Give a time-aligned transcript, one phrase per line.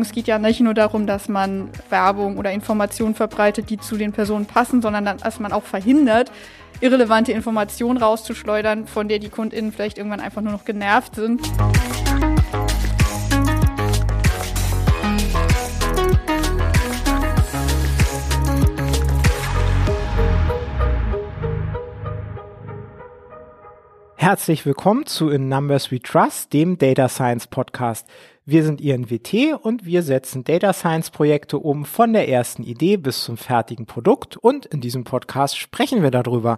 [0.00, 4.12] Es geht ja nicht nur darum, dass man Werbung oder Informationen verbreitet, die zu den
[4.12, 6.30] Personen passen, sondern dass man auch verhindert,
[6.80, 11.40] irrelevante Informationen rauszuschleudern, von der die KundInnen vielleicht irgendwann einfach nur noch genervt sind.
[24.14, 28.06] Herzlich willkommen zu In Numbers We Trust, dem Data Science Podcast.
[28.50, 33.22] Wir sind INWT und wir setzen Data Science Projekte um von der ersten Idee bis
[33.22, 36.56] zum fertigen Produkt und in diesem Podcast sprechen wir darüber.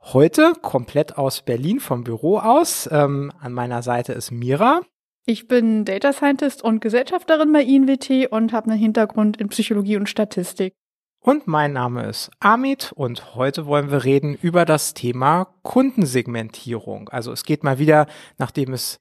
[0.00, 2.88] Heute komplett aus Berlin vom Büro aus.
[2.90, 4.80] Ähm, an meiner Seite ist Mira.
[5.26, 10.08] Ich bin Data Scientist und Gesellschafterin bei INWT und habe einen Hintergrund in Psychologie und
[10.08, 10.72] Statistik.
[11.20, 17.10] Und mein Name ist Amit und heute wollen wir reden über das Thema Kundensegmentierung.
[17.10, 18.06] Also es geht mal wieder,
[18.38, 18.98] nachdem es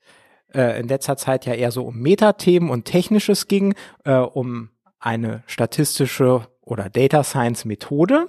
[0.54, 5.44] äh, in letzter Zeit ja eher so um Metathemen und Technisches ging, äh, um eine
[5.46, 8.28] statistische oder Data Science Methode.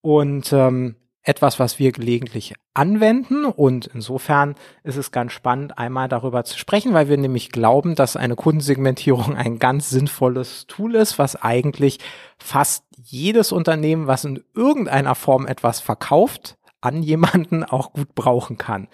[0.00, 3.46] Und ähm, etwas, was wir gelegentlich anwenden.
[3.46, 8.16] Und insofern ist es ganz spannend, einmal darüber zu sprechen, weil wir nämlich glauben, dass
[8.16, 11.98] eine Kundensegmentierung ein ganz sinnvolles Tool ist, was eigentlich
[12.38, 18.88] fast jedes Unternehmen, was in irgendeiner Form etwas verkauft, an jemanden auch gut brauchen kann.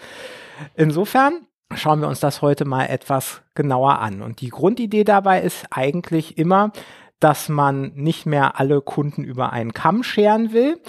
[0.77, 4.23] Insofern schauen wir uns das heute mal etwas genauer an.
[4.23, 6.73] Und die Grundidee dabei ist eigentlich immer,
[7.21, 10.81] dass man nicht mehr alle Kunden über einen Kamm scheren will,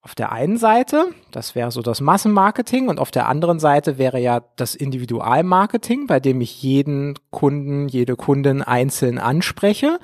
[0.00, 4.18] auf der einen Seite, das wäre so das Massenmarketing und auf der anderen Seite wäre
[4.18, 9.98] ja das Individualmarketing, bei dem ich jeden Kunden, jede Kundin einzeln anspreche.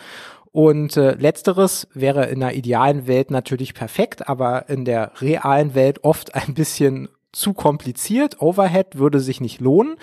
[0.51, 6.05] Und äh, letzteres wäre in einer idealen Welt natürlich perfekt, aber in der realen Welt
[6.05, 8.41] oft ein bisschen zu kompliziert.
[8.41, 9.97] Overhead würde sich nicht lohnen.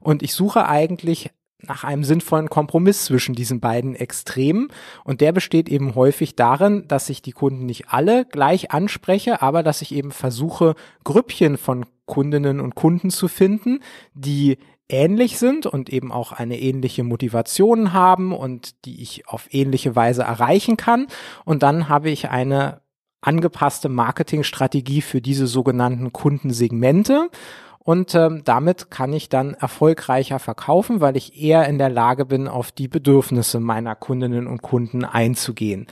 [0.00, 1.30] Und ich suche eigentlich
[1.66, 4.68] nach einem sinnvollen Kompromiss zwischen diesen beiden Extremen.
[5.02, 9.62] Und der besteht eben häufig darin, dass ich die Kunden nicht alle gleich anspreche, aber
[9.62, 13.80] dass ich eben versuche, Grüppchen von Kundinnen und Kunden zu finden,
[14.12, 14.58] die
[14.88, 20.22] ähnlich sind und eben auch eine ähnliche Motivation haben und die ich auf ähnliche Weise
[20.22, 21.06] erreichen kann.
[21.44, 22.82] Und dann habe ich eine
[23.26, 27.30] angepasste Marketingstrategie für diese sogenannten Kundensegmente.
[27.78, 32.48] Und ähm, damit kann ich dann erfolgreicher verkaufen, weil ich eher in der Lage bin,
[32.48, 35.86] auf die Bedürfnisse meiner Kundinnen und Kunden einzugehen.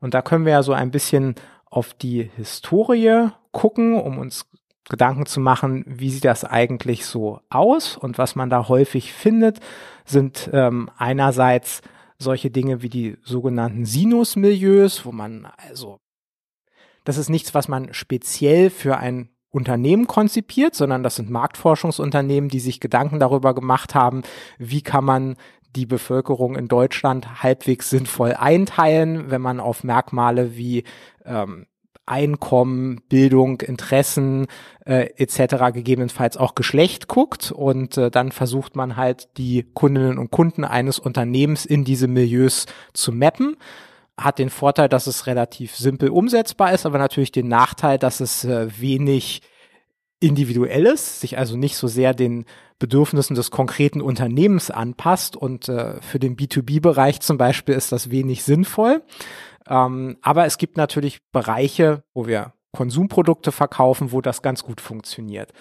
[0.00, 1.34] Und da können wir ja so ein bisschen
[1.70, 4.46] auf die Historie gucken, um uns
[4.88, 9.60] Gedanken zu machen, wie sieht das eigentlich so aus und was man da häufig findet,
[10.04, 11.80] sind ähm, einerseits
[12.18, 16.00] solche Dinge wie die sogenannten Sinus-Milieus, wo man also,
[17.04, 22.60] das ist nichts, was man speziell für ein Unternehmen konzipiert, sondern das sind Marktforschungsunternehmen, die
[22.60, 24.22] sich Gedanken darüber gemacht haben,
[24.58, 25.36] wie kann man
[25.76, 30.84] die Bevölkerung in Deutschland halbwegs sinnvoll einteilen, wenn man auf Merkmale wie
[31.24, 31.66] ähm,
[32.06, 34.48] Einkommen, Bildung, Interessen
[34.84, 35.72] äh, etc.
[35.72, 40.98] gegebenenfalls auch Geschlecht guckt und äh, dann versucht man halt die Kundinnen und Kunden eines
[40.98, 43.56] Unternehmens in diese Milieus zu mappen
[44.20, 48.44] hat den Vorteil, dass es relativ simpel umsetzbar ist, aber natürlich den Nachteil, dass es
[48.44, 49.42] äh, wenig
[50.20, 52.44] individuell ist, sich also nicht so sehr den
[52.78, 58.44] Bedürfnissen des konkreten Unternehmens anpasst und äh, für den B2B-Bereich zum Beispiel ist das wenig
[58.44, 59.02] sinnvoll.
[59.68, 65.52] Ähm, aber es gibt natürlich Bereiche, wo wir Konsumprodukte verkaufen, wo das ganz gut funktioniert.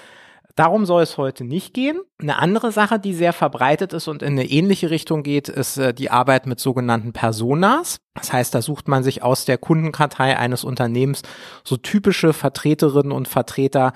[0.59, 2.01] Darum soll es heute nicht gehen.
[2.17, 5.93] Eine andere Sache, die sehr verbreitet ist und in eine ähnliche Richtung geht, ist äh,
[5.93, 8.01] die Arbeit mit sogenannten Personas.
[8.13, 11.21] Das heißt, da sucht man sich aus der Kundenkartei eines Unternehmens
[11.63, 13.93] so typische Vertreterinnen und Vertreter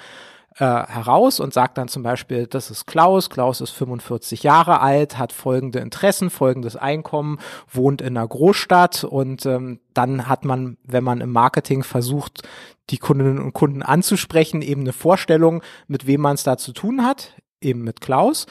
[0.58, 5.18] äh, heraus und sagt dann zum Beispiel, das ist Klaus, Klaus ist 45 Jahre alt,
[5.18, 7.40] hat folgende Interessen, folgendes Einkommen,
[7.72, 12.42] wohnt in einer Großstadt und ähm, dann hat man, wenn man im Marketing versucht,
[12.90, 17.04] die Kundinnen und Kunden anzusprechen, eben eine Vorstellung, mit wem man es da zu tun
[17.04, 18.46] hat, eben mit Klaus.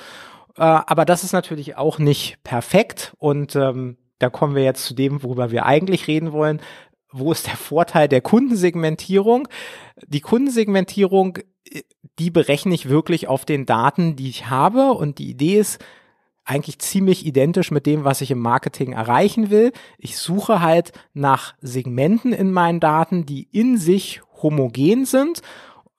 [0.56, 4.94] Äh, aber das ist natürlich auch nicht perfekt und ähm, da kommen wir jetzt zu
[4.94, 6.61] dem, worüber wir eigentlich reden wollen.
[7.12, 9.49] Wo ist der Vorteil der Kundensegmentierung?
[10.06, 11.38] Die Kundensegmentierung
[12.19, 14.93] die berechne ich wirklich auf den Daten, die ich habe.
[14.93, 15.82] Und die Idee ist
[16.44, 19.73] eigentlich ziemlich identisch mit dem, was ich im Marketing erreichen will.
[19.99, 25.41] Ich suche halt nach Segmenten in meinen Daten, die in sich homogen sind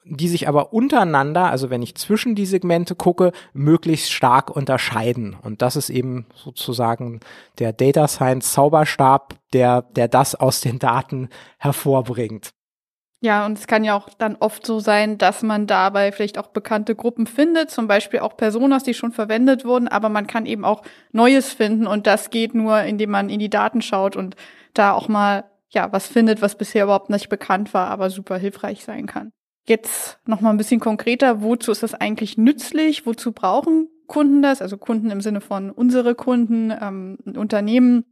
[0.06, 5.36] die sich aber untereinander, also wenn ich zwischen die Segmente gucke, möglichst stark unterscheiden.
[5.42, 7.20] Und das ist eben sozusagen
[7.60, 12.52] der Data Science Zauberstab, der, der das aus den Daten hervorbringt.
[13.22, 16.48] Ja, und es kann ja auch dann oft so sein, dass man dabei vielleicht auch
[16.48, 20.66] bekannte Gruppen findet, zum Beispiel auch Personas, die schon verwendet wurden, aber man kann eben
[20.66, 20.82] auch
[21.14, 24.36] Neues finden und das geht nur, indem man in die Daten schaut und
[24.74, 28.84] da auch mal ja was findet, was bisher überhaupt nicht bekannt war, aber super hilfreich
[28.84, 29.32] sein kann.
[29.66, 33.06] Jetzt noch mal ein bisschen konkreter, wozu ist das eigentlich nützlich?
[33.06, 34.62] Wozu brauchen Kunden das?
[34.62, 38.06] Also Kunden im Sinne von unsere Kunden, ähm, Unternehmen.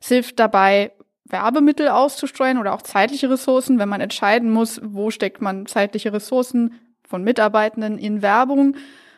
[0.00, 0.92] Es hilft dabei,
[1.24, 6.74] Werbemittel auszusteuern oder auch zeitliche Ressourcen, wenn man entscheiden muss, wo steckt man zeitliche Ressourcen
[7.08, 8.76] von Mitarbeitenden in Werbung.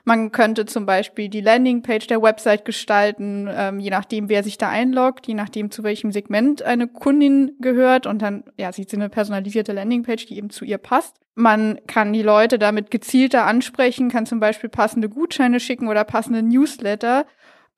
[0.08, 4.70] Man könnte zum Beispiel die Landingpage der Website gestalten, ähm, je nachdem, wer sich da
[4.70, 8.06] einloggt, je nachdem, zu welchem Segment eine Kundin gehört.
[8.06, 11.16] Und dann ja, sieht sie eine personalisierte Landingpage, die eben zu ihr passt.
[11.34, 16.42] Man kann die Leute damit gezielter ansprechen, kann zum Beispiel passende Gutscheine schicken oder passende
[16.42, 17.26] Newsletter.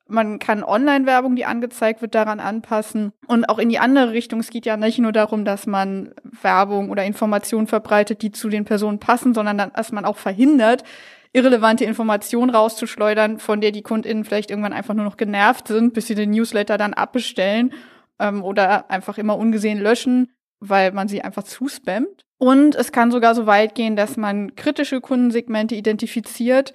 [0.07, 3.11] Man kann Online-Werbung, die angezeigt wird, daran anpassen.
[3.27, 4.39] Und auch in die andere Richtung.
[4.39, 8.63] Es geht ja nicht nur darum, dass man Werbung oder Informationen verbreitet, die zu den
[8.63, 10.85] Personen passen, sondern dass man auch verhindert,
[11.33, 16.07] irrelevante Informationen rauszuschleudern, von der die KundInnen vielleicht irgendwann einfach nur noch genervt sind, bis
[16.07, 17.73] sie den Newsletter dann abbestellen
[18.19, 22.25] ähm, oder einfach immer ungesehen löschen, weil man sie einfach zuspammt.
[22.37, 26.73] Und es kann sogar so weit gehen, dass man kritische Kundensegmente identifiziert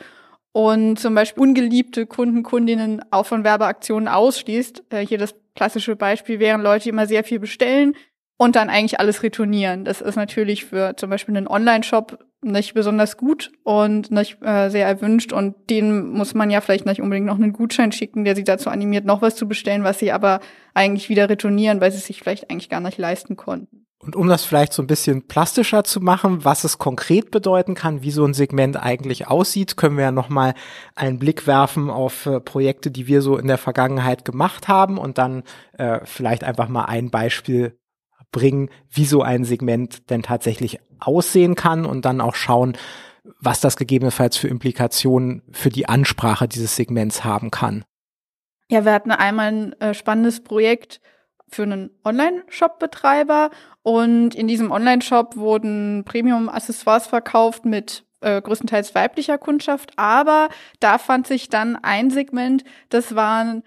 [0.53, 4.85] und zum Beispiel ungeliebte Kunden, Kundinnen auch von Werbeaktionen ausschließt.
[4.91, 7.95] Äh, hier das klassische Beispiel wären Leute, die immer sehr viel bestellen
[8.39, 9.85] und dann eigentlich alles retournieren.
[9.85, 14.87] Das ist natürlich für zum Beispiel einen Online-Shop nicht besonders gut und nicht äh, sehr
[14.87, 18.45] erwünscht und denen muss man ja vielleicht nicht unbedingt noch einen Gutschein schicken, der sie
[18.45, 20.41] dazu animiert, noch was zu bestellen, was sie aber
[20.75, 23.87] eigentlich wieder retournieren, weil sie sich vielleicht eigentlich gar nicht leisten konnten.
[23.99, 28.03] Und um das vielleicht so ein bisschen plastischer zu machen, was es konkret bedeuten kann,
[28.03, 30.55] wie so ein Segment eigentlich aussieht, können wir ja nochmal
[30.95, 35.19] einen Blick werfen auf äh, Projekte, die wir so in der Vergangenheit gemacht haben und
[35.19, 37.79] dann äh, vielleicht einfach mal ein Beispiel
[38.33, 42.77] bringen, wie so ein Segment denn tatsächlich aussehen kann und dann auch schauen,
[43.41, 47.85] was das gegebenenfalls für Implikationen für die Ansprache dieses Segments haben kann.
[48.71, 51.01] Ja, wir hatten einmal ein äh, spannendes Projekt
[51.49, 53.51] für einen Online-Shop-Betreiber
[53.83, 60.49] und in diesem Online-Shop wurden Premium-Accessoires verkauft mit äh, größtenteils weiblicher Kundschaft, aber
[60.81, 63.63] da fand sich dann ein Segment, das waren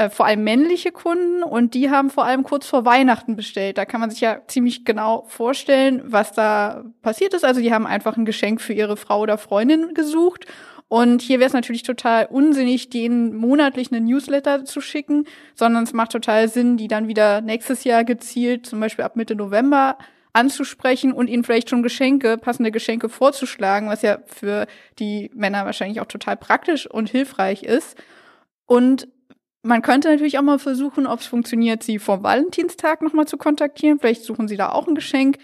[0.00, 3.76] äh, vor allem männliche Kunden und die haben vor allem kurz vor Weihnachten bestellt.
[3.76, 7.44] Da kann man sich ja ziemlich genau vorstellen, was da passiert ist.
[7.44, 10.46] Also die haben einfach ein Geschenk für ihre Frau oder Freundin gesucht.
[10.88, 15.92] Und hier wäre es natürlich total unsinnig, denen monatlich einen Newsletter zu schicken, sondern es
[15.92, 19.98] macht total Sinn, die dann wieder nächstes Jahr gezielt, zum Beispiel ab Mitte November,
[20.32, 24.66] anzusprechen und ihnen vielleicht schon Geschenke, passende Geschenke vorzuschlagen, was ja für
[24.98, 28.02] die Männer wahrscheinlich auch total praktisch und hilfreich ist.
[28.64, 29.06] Und
[29.62, 33.98] man könnte natürlich auch mal versuchen, ob es funktioniert, sie vor Valentinstag nochmal zu kontaktieren.
[33.98, 35.38] Vielleicht suchen sie da auch ein Geschenk.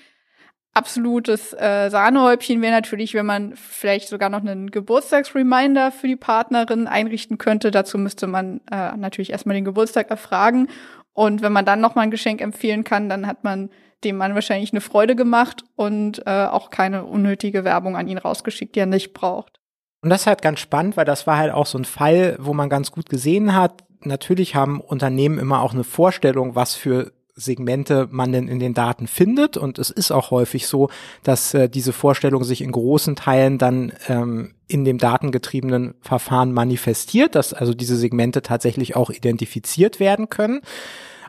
[0.72, 6.86] Absolutes äh, Sahnehäubchen wäre natürlich, wenn man vielleicht sogar noch einen Geburtstagsreminder für die Partnerin
[6.86, 7.70] einrichten könnte.
[7.70, 10.68] Dazu müsste man äh, natürlich erstmal den Geburtstag erfragen.
[11.12, 13.70] Und wenn man dann nochmal ein Geschenk empfehlen kann, dann hat man
[14.04, 18.74] dem Mann wahrscheinlich eine Freude gemacht und äh, auch keine unnötige Werbung an ihn rausgeschickt,
[18.74, 19.60] die er nicht braucht.
[20.02, 22.52] Und das ist halt ganz spannend, weil das war halt auch so ein Fall, wo
[22.52, 28.08] man ganz gut gesehen hat, natürlich haben Unternehmen immer auch eine Vorstellung, was für Segmente
[28.10, 29.58] man denn in den Daten findet.
[29.58, 30.88] Und es ist auch häufig so,
[31.22, 37.34] dass äh, diese Vorstellung sich in großen Teilen dann ähm, in dem datengetriebenen Verfahren manifestiert,
[37.34, 40.62] dass also diese Segmente tatsächlich auch identifiziert werden können.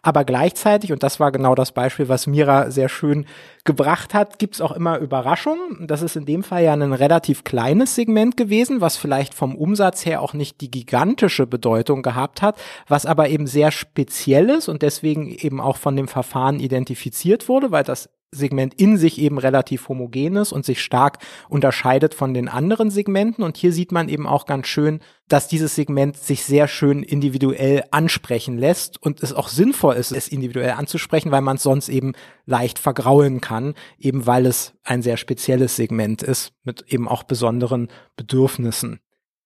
[0.07, 3.25] Aber gleichzeitig, und das war genau das Beispiel, was Mira sehr schön
[3.65, 5.85] gebracht hat, gibt's auch immer Überraschungen.
[5.85, 10.05] Das ist in dem Fall ja ein relativ kleines Segment gewesen, was vielleicht vom Umsatz
[10.05, 14.81] her auch nicht die gigantische Bedeutung gehabt hat, was aber eben sehr speziell ist und
[14.81, 19.87] deswegen eben auch von dem Verfahren identifiziert wurde, weil das Segment in sich eben relativ
[19.87, 23.43] homogen ist und sich stark unterscheidet von den anderen Segmenten.
[23.43, 27.85] Und hier sieht man eben auch ganz schön, dass dieses Segment sich sehr schön individuell
[27.91, 32.13] ansprechen lässt und es auch sinnvoll ist, es individuell anzusprechen, weil man es sonst eben
[32.45, 37.87] leicht vergraulen kann, eben weil es ein sehr spezielles Segment ist mit eben auch besonderen
[38.17, 38.99] Bedürfnissen.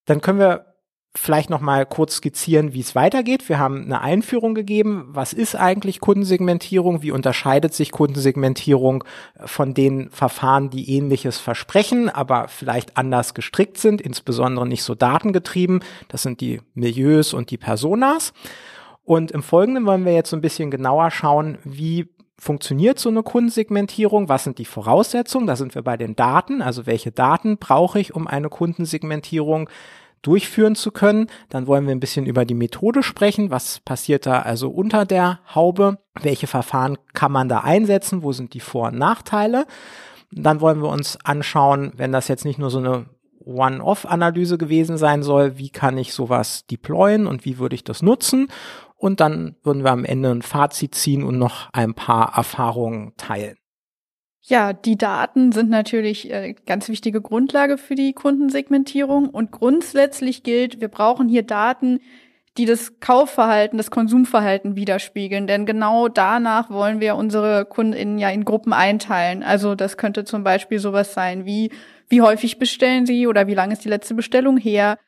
[0.06, 0.71] Dann können wir
[1.14, 3.48] vielleicht noch mal kurz skizzieren, wie es weitergeht.
[3.48, 5.08] Wir haben eine Einführung gegeben.
[5.08, 7.02] Was ist eigentlich Kundensegmentierung?
[7.02, 9.04] Wie unterscheidet sich Kundensegmentierung
[9.44, 15.84] von den Verfahren, die ähnliches versprechen, aber vielleicht anders gestrickt sind, insbesondere nicht so datengetrieben?
[16.08, 18.32] Das sind die Milieus und die Personas.
[19.04, 23.22] Und im Folgenden wollen wir jetzt so ein bisschen genauer schauen, wie funktioniert so eine
[23.22, 24.28] Kundensegmentierung?
[24.28, 25.46] Was sind die Voraussetzungen?
[25.46, 26.62] Da sind wir bei den Daten.
[26.62, 29.68] Also welche Daten brauche ich, um eine Kundensegmentierung
[30.22, 31.26] durchführen zu können.
[31.48, 33.50] Dann wollen wir ein bisschen über die Methode sprechen.
[33.50, 35.98] Was passiert da also unter der Haube?
[36.20, 38.22] Welche Verfahren kann man da einsetzen?
[38.22, 39.66] Wo sind die Vor- und Nachteile?
[40.30, 43.06] Dann wollen wir uns anschauen, wenn das jetzt nicht nur so eine
[43.44, 48.48] One-Off-Analyse gewesen sein soll, wie kann ich sowas deployen und wie würde ich das nutzen?
[48.96, 53.56] Und dann würden wir am Ende ein Fazit ziehen und noch ein paar Erfahrungen teilen.
[54.44, 60.80] Ja, die Daten sind natürlich äh, ganz wichtige Grundlage für die Kundensegmentierung und grundsätzlich gilt,
[60.80, 62.00] wir brauchen hier Daten,
[62.58, 65.46] die das Kaufverhalten, das Konsumverhalten widerspiegeln.
[65.46, 69.44] Denn genau danach wollen wir unsere KundInnen ja in Gruppen einteilen.
[69.44, 71.70] Also das könnte zum Beispiel sowas sein wie,
[72.08, 74.98] wie häufig bestellen sie oder wie lange ist die letzte Bestellung her?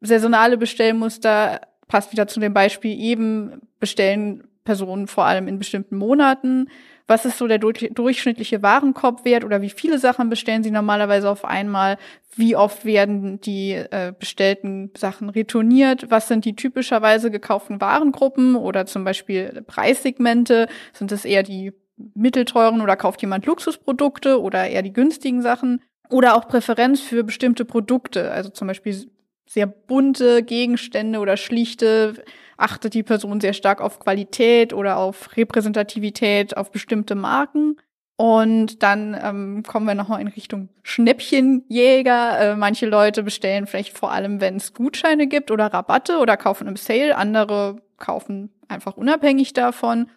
[0.00, 6.68] Saisonale Bestellmuster passt wieder zu dem Beispiel eben, bestellen Personen vor allem in bestimmten Monaten
[7.08, 11.98] was ist so der durchschnittliche Warenkorbwert oder wie viele Sachen bestellen Sie normalerweise auf einmal,
[12.34, 18.86] wie oft werden die äh, bestellten Sachen retourniert, was sind die typischerweise gekauften Warengruppen oder
[18.86, 21.72] zum Beispiel Preissegmente, sind es eher die
[22.14, 25.80] mittelteuren oder kauft jemand Luxusprodukte oder eher die günstigen Sachen?
[26.08, 29.10] Oder auch Präferenz für bestimmte Produkte, also zum Beispiel
[29.48, 32.22] sehr bunte Gegenstände oder schlichte
[32.56, 37.76] achtet die Person sehr stark auf Qualität oder auf Repräsentativität, auf bestimmte Marken.
[38.16, 42.40] Und dann ähm, kommen wir nochmal in Richtung Schnäppchenjäger.
[42.40, 46.66] Äh, manche Leute bestellen vielleicht vor allem, wenn es Gutscheine gibt oder Rabatte oder kaufen
[46.66, 47.16] im Sale.
[47.16, 50.08] Andere kaufen einfach unabhängig davon.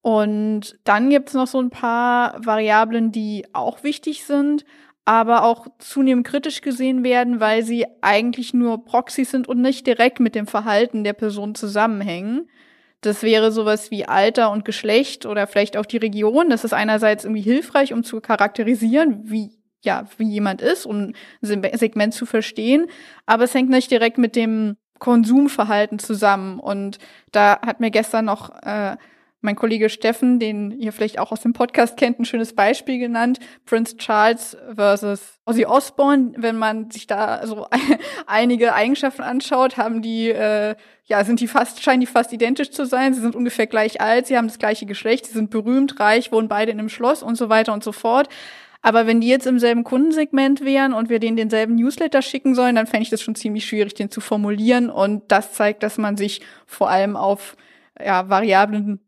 [0.00, 4.64] Und dann gibt's noch so ein paar Variablen, die auch wichtig sind
[5.04, 10.20] aber auch zunehmend kritisch gesehen werden, weil sie eigentlich nur Proxys sind und nicht direkt
[10.20, 12.48] mit dem Verhalten der Person zusammenhängen.
[13.00, 16.50] Das wäre sowas wie Alter und Geschlecht oder vielleicht auch die Region.
[16.50, 19.50] Das ist einerseits irgendwie hilfreich, um zu charakterisieren, wie
[19.84, 22.86] ja, wie jemand ist, um ein Segment zu verstehen.
[23.26, 26.60] Aber es hängt nicht direkt mit dem Konsumverhalten zusammen.
[26.60, 26.98] Und
[27.32, 28.96] da hat mir gestern noch äh,
[29.42, 33.40] mein Kollege Steffen, den ihr vielleicht auch aus dem Podcast kennt, ein schönes Beispiel genannt.
[33.66, 36.32] Prince Charles versus Ozzy Osbourne.
[36.36, 37.66] Wenn man sich da so
[38.26, 42.86] einige Eigenschaften anschaut, haben die, äh, ja, sind die fast, scheinen die fast identisch zu
[42.86, 43.14] sein.
[43.14, 46.48] Sie sind ungefähr gleich alt, sie haben das gleiche Geschlecht, sie sind berühmt, reich, wohnen
[46.48, 48.28] beide in einem Schloss und so weiter und so fort.
[48.80, 52.74] Aber wenn die jetzt im selben Kundensegment wären und wir denen denselben Newsletter schicken sollen,
[52.74, 54.90] dann fände ich das schon ziemlich schwierig, den zu formulieren.
[54.90, 57.56] Und das zeigt, dass man sich vor allem auf
[58.04, 59.00] ja, Variablen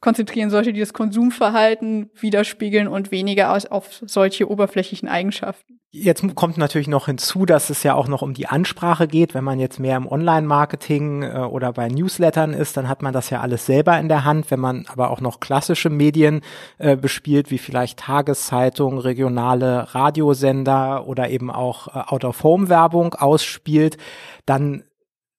[0.00, 5.80] konzentrieren sollte, die das Konsumverhalten widerspiegeln und weniger auf solche oberflächlichen Eigenschaften.
[5.98, 9.32] Jetzt kommt natürlich noch hinzu, dass es ja auch noch um die Ansprache geht.
[9.32, 13.30] Wenn man jetzt mehr im Online-Marketing äh, oder bei Newslettern ist, dann hat man das
[13.30, 14.50] ja alles selber in der Hand.
[14.50, 16.42] Wenn man aber auch noch klassische Medien
[16.76, 23.96] äh, bespielt, wie vielleicht Tageszeitungen, regionale Radiosender oder eben auch äh, Out-of-Home-Werbung ausspielt,
[24.44, 24.82] dann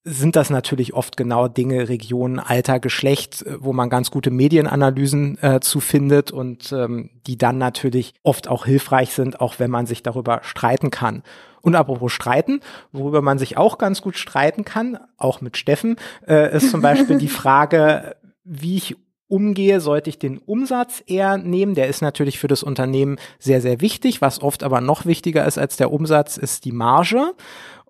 [0.09, 5.37] sind das natürlich oft genau Dinge, Regionen, Alter, Geschlecht, äh, wo man ganz gute Medienanalysen
[5.41, 9.85] äh, zu findet und ähm, die dann natürlich oft auch hilfreich sind, auch wenn man
[9.85, 11.23] sich darüber streiten kann.
[11.61, 12.61] Und apropos streiten,
[12.93, 17.17] worüber man sich auch ganz gut streiten kann, auch mit Steffen, äh, ist zum Beispiel
[17.17, 18.95] die Frage, wie ich
[19.27, 21.75] umgehe, sollte ich den Umsatz eher nehmen.
[21.75, 24.21] Der ist natürlich für das Unternehmen sehr, sehr wichtig.
[24.21, 27.33] Was oft aber noch wichtiger ist als der Umsatz, ist die Marge.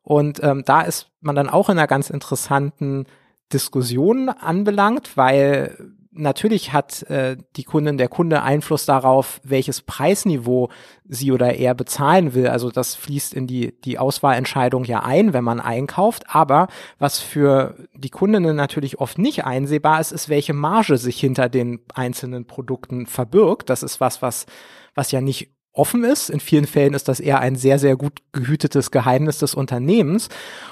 [0.08, 3.08] Und ähm, da ist man dann auch in einer ganz interessanten
[3.52, 5.78] Diskussion anbelangt, weil
[6.14, 10.70] natürlich hat äh, die Kundin, der Kunde Einfluss darauf, welches Preisniveau
[11.04, 12.48] sie oder er bezahlen will.
[12.48, 16.24] Also das fließt in die, die Auswahlentscheidung ja ein, wenn man einkauft.
[16.30, 21.50] Aber was für die Kundinnen natürlich oft nicht einsehbar ist, ist, welche Marge sich hinter
[21.50, 23.70] den einzelnen Produkten verbirgt.
[23.70, 24.46] Das ist was, was,
[24.96, 26.30] was ja nicht offen ist.
[26.30, 30.30] In vielen Fällen ist das eher ein sehr, sehr gut gehütetes Geheimnis des Unternehmens.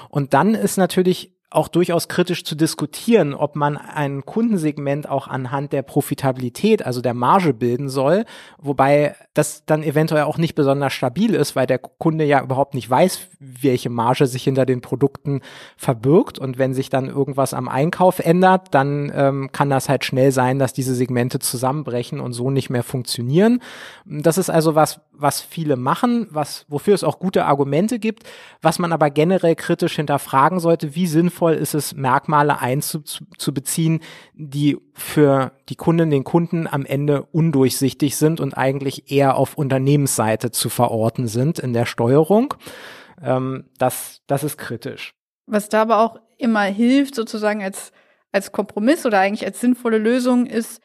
[0.08, 5.72] Und dann ist natürlich auch durchaus kritisch zu diskutieren, ob man ein Kundensegment auch anhand
[5.72, 8.24] der Profitabilität, also der Marge bilden soll,
[8.58, 12.90] wobei das dann eventuell auch nicht besonders stabil ist, weil der Kunde ja überhaupt nicht
[12.90, 15.40] weiß, welche Marge sich hinter den Produkten
[15.76, 20.32] verbirgt und wenn sich dann irgendwas am Einkauf ändert, dann ähm, kann das halt schnell
[20.32, 23.62] sein, dass diese Segmente zusammenbrechen und so nicht mehr funktionieren.
[24.04, 28.24] Das ist also was, was viele machen, was, wofür es auch gute Argumente gibt,
[28.62, 34.00] was man aber generell kritisch hinterfragen sollte, wie sinnvoll sinnvoll ist es, Merkmale einzubeziehen,
[34.34, 40.50] die für die Kunden, den Kunden am Ende undurchsichtig sind und eigentlich eher auf Unternehmensseite
[40.50, 42.54] zu verorten sind in der Steuerung.
[43.22, 45.14] Ähm, das, das ist kritisch.
[45.46, 47.92] Was da aber auch immer hilft, sozusagen als,
[48.32, 50.80] als Kompromiss oder eigentlich als sinnvolle Lösung ist,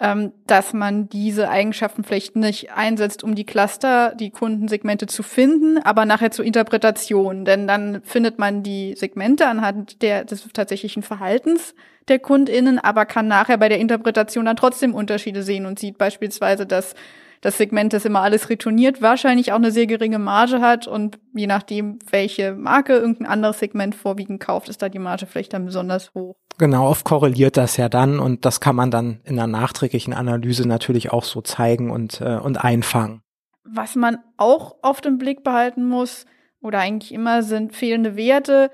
[0.00, 5.78] ähm, dass man diese Eigenschaften vielleicht nicht einsetzt, um die Cluster, die Kundensegmente zu finden,
[5.78, 7.44] aber nachher zur Interpretation.
[7.44, 11.74] Denn dann findet man die Segmente anhand der, des tatsächlichen Verhaltens
[12.08, 16.66] der KundInnen, aber kann nachher bei der Interpretation dann trotzdem Unterschiede sehen und sieht beispielsweise,
[16.66, 16.94] dass
[17.40, 21.46] das Segment, das immer alles retourniert, wahrscheinlich auch eine sehr geringe Marge hat und je
[21.46, 26.12] nachdem, welche Marke irgendein anderes Segment vorwiegend kauft, ist da die Marge vielleicht dann besonders
[26.14, 26.36] hoch.
[26.58, 30.68] Genau, oft korreliert das ja dann und das kann man dann in einer nachträglichen Analyse
[30.68, 33.22] natürlich auch so zeigen und, äh, und einfangen.
[33.64, 36.26] Was man auch oft im Blick behalten muss,
[36.62, 38.70] oder eigentlich immer, sind fehlende Werte.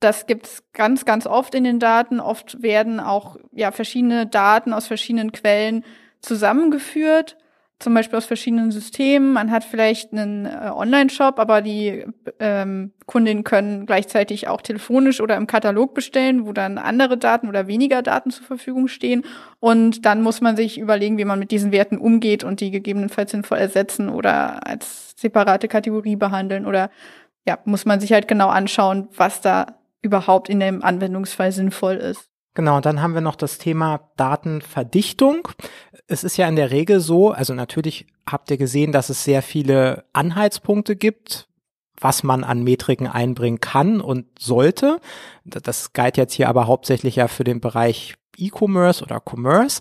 [0.00, 2.20] Das gibt's ganz, ganz oft in den Daten.
[2.20, 5.84] Oft werden auch ja verschiedene Daten aus verschiedenen Quellen
[6.20, 7.36] zusammengeführt,
[7.78, 9.32] zum Beispiel aus verschiedenen Systemen.
[9.32, 12.04] Man hat vielleicht einen äh, Online-Shop, aber die
[12.38, 17.66] ähm, Kundinnen können gleichzeitig auch telefonisch oder im Katalog bestellen, wo dann andere Daten oder
[17.66, 19.24] weniger Daten zur Verfügung stehen.
[19.60, 23.32] Und dann muss man sich überlegen, wie man mit diesen Werten umgeht und die gegebenenfalls
[23.32, 26.90] sinnvoll ersetzen oder als separate Kategorie behandeln oder
[27.46, 32.33] ja, muss man sich halt genau anschauen, was da überhaupt in dem Anwendungsfall sinnvoll ist.
[32.54, 35.48] Genau, dann haben wir noch das Thema Datenverdichtung.
[36.06, 39.42] Es ist ja in der Regel so, also natürlich habt ihr gesehen, dass es sehr
[39.42, 41.48] viele Anhaltspunkte gibt,
[42.00, 45.00] was man an Metriken einbringen kann und sollte.
[45.44, 49.80] Das galt jetzt hier aber hauptsächlich ja für den Bereich E-Commerce oder Commerce.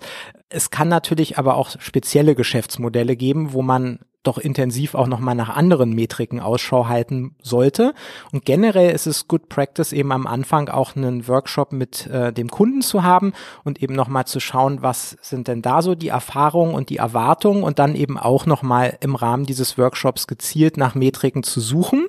[0.50, 5.50] Es kann natürlich aber auch spezielle Geschäftsmodelle geben, wo man doch intensiv auch nochmal nach
[5.50, 7.94] anderen Metriken Ausschau halten sollte.
[8.32, 12.50] Und generell ist es Good Practice eben am Anfang auch einen Workshop mit äh, dem
[12.50, 16.74] Kunden zu haben und eben nochmal zu schauen, was sind denn da so die Erfahrungen
[16.74, 21.44] und die Erwartungen und dann eben auch nochmal im Rahmen dieses Workshops gezielt nach Metriken
[21.44, 22.08] zu suchen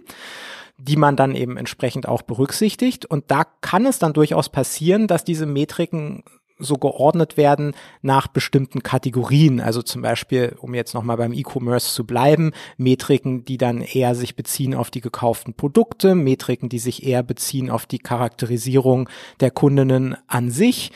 [0.77, 3.07] die man dann eben entsprechend auch berücksichtigt.
[3.07, 6.25] Und da kann es dann durchaus passieren, dass diese Metriken
[6.59, 9.61] so geordnet werden nach bestimmten Kategorien.
[9.61, 14.37] Also zum Beispiel, um jetzt nochmal beim E-Commerce zu bleiben, Metriken, die dann eher sich
[14.37, 19.09] beziehen auf die gekauften Produkte, Metriken, die sich eher beziehen auf die Charakterisierung
[19.41, 20.93] der Kundinnen an sich,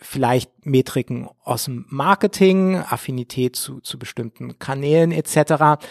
[0.00, 5.84] vielleicht Metriken aus dem Marketing, Affinität zu, zu bestimmten Kanälen etc.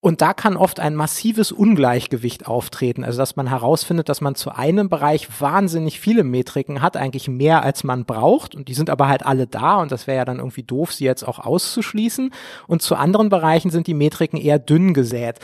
[0.00, 3.02] Und da kann oft ein massives Ungleichgewicht auftreten.
[3.02, 7.64] Also dass man herausfindet, dass man zu einem Bereich wahnsinnig viele Metriken hat, eigentlich mehr
[7.64, 8.54] als man braucht.
[8.54, 11.04] Und die sind aber halt alle da und das wäre ja dann irgendwie doof, sie
[11.04, 12.32] jetzt auch auszuschließen.
[12.68, 15.40] Und zu anderen Bereichen sind die Metriken eher dünn gesät.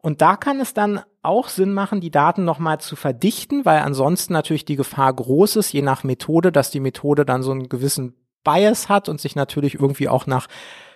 [0.00, 4.32] Und da kann es dann auch Sinn machen, die Daten nochmal zu verdichten, weil ansonsten
[4.32, 8.16] natürlich die Gefahr groß ist, je nach Methode, dass die Methode dann so einen gewissen
[8.42, 10.48] Bias hat und sich natürlich irgendwie auch nach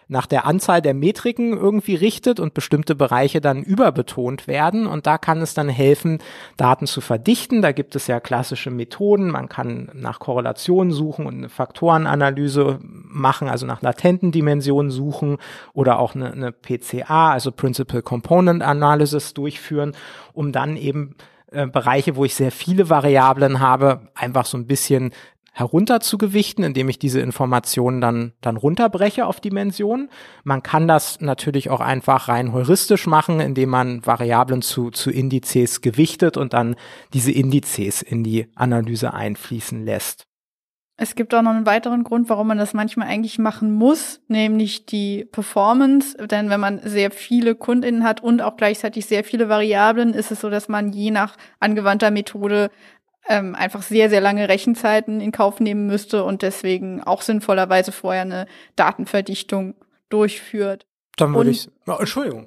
[0.09, 4.87] nach der Anzahl der Metriken irgendwie richtet und bestimmte Bereiche dann überbetont werden.
[4.87, 6.19] Und da kann es dann helfen,
[6.57, 7.61] Daten zu verdichten.
[7.61, 9.31] Da gibt es ja klassische Methoden.
[9.31, 15.39] Man kann nach Korrelationen suchen und eine Faktorenanalyse machen, also nach latenten Dimensionen suchen
[15.73, 19.93] oder auch eine, eine PCA, also Principal Component Analysis durchführen,
[20.33, 21.17] um dann eben
[21.51, 25.13] äh, Bereiche, wo ich sehr viele Variablen habe, einfach so ein bisschen
[25.57, 30.11] herunter zu gewichten, indem ich diese Informationen dann, dann runterbreche auf Dimensionen.
[30.45, 35.81] Man kann das natürlich auch einfach rein heuristisch machen, indem man Variablen zu, zu Indizes
[35.81, 36.77] gewichtet und dann
[37.15, 40.27] diese Indizes in die Analyse einfließen lässt.
[40.99, 44.87] Es gibt auch noch einen weiteren Grund, warum man das manchmal eigentlich machen muss, nämlich
[44.87, 46.17] die Performance.
[46.27, 50.41] Denn wenn man sehr viele KundInnen hat und auch gleichzeitig sehr viele Variablen, ist es
[50.41, 52.71] so, dass man je nach angewandter Methode
[53.29, 58.23] ähm, einfach sehr, sehr lange Rechenzeiten in Kauf nehmen müsste und deswegen auch sinnvollerweise vorher
[58.23, 59.75] eine Datenverdichtung
[60.09, 60.87] durchführt.
[61.17, 61.69] Dann würde ich.
[61.87, 62.47] Oh, Entschuldigung.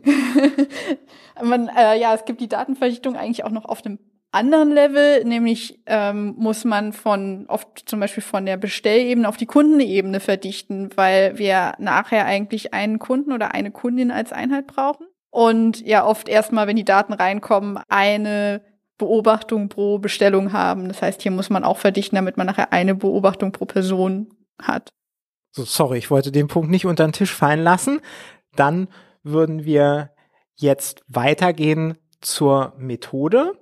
[1.44, 3.98] man, äh, ja, es gibt die Datenverdichtung eigentlich auch noch auf einem
[4.32, 9.48] anderen Level, nämlich ähm, muss man von oft zum Beispiel von der Bestellebene auf die
[9.48, 15.08] Kundenebene verdichten, weil wir nachher eigentlich einen Kunden oder eine Kundin als Einheit brauchen.
[15.32, 18.62] Und ja, oft erstmal, wenn die Daten reinkommen, eine
[19.00, 20.88] Beobachtung pro Bestellung haben.
[20.88, 24.30] Das heißt, hier muss man auch verdichten, damit man nachher eine Beobachtung pro Person
[24.62, 24.90] hat.
[25.52, 28.02] So, sorry, ich wollte den Punkt nicht unter den Tisch fallen lassen.
[28.56, 28.88] Dann
[29.24, 30.12] würden wir
[30.56, 33.54] jetzt weitergehen zur Methode.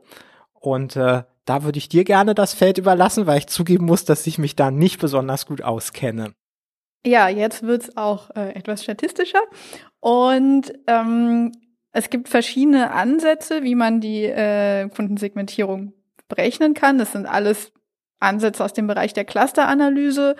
[0.54, 4.28] Und äh, da würde ich dir gerne das Feld überlassen, weil ich zugeben muss, dass
[4.28, 6.34] ich mich da nicht besonders gut auskenne.
[7.06, 9.44] Ja, jetzt wird's auch äh, etwas statistischer.
[10.02, 11.54] Und ähm,
[11.92, 15.94] es gibt verschiedene Ansätze, wie man die äh, Kundensegmentierung
[16.28, 16.98] berechnen kann.
[16.98, 17.72] Das sind alles
[18.20, 20.36] Ansätze aus dem Bereich der Clusteranalyse.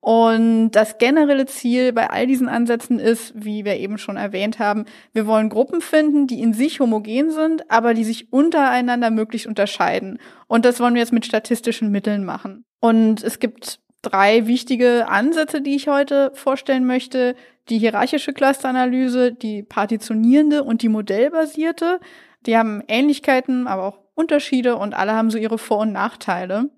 [0.00, 4.84] Und das generelle Ziel bei all diesen Ansätzen ist, wie wir eben schon erwähnt haben,
[5.12, 10.18] wir wollen Gruppen finden, die in sich homogen sind, aber die sich untereinander möglichst unterscheiden.
[10.48, 12.64] Und das wollen wir jetzt mit statistischen Mitteln machen.
[12.80, 17.36] Und es gibt drei wichtige Ansätze, die ich heute vorstellen möchte
[17.68, 22.00] die hierarchische Clusteranalyse, die partitionierende und die modellbasierte.
[22.46, 26.70] Die haben Ähnlichkeiten, aber auch Unterschiede und alle haben so ihre Vor- und Nachteile.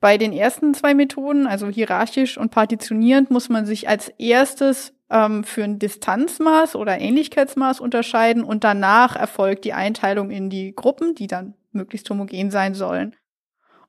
[0.00, 5.44] Bei den ersten zwei Methoden, also hierarchisch und partitionierend, muss man sich als erstes ähm,
[5.44, 11.28] für ein Distanzmaß oder Ähnlichkeitsmaß unterscheiden und danach erfolgt die Einteilung in die Gruppen, die
[11.28, 13.14] dann möglichst homogen sein sollen.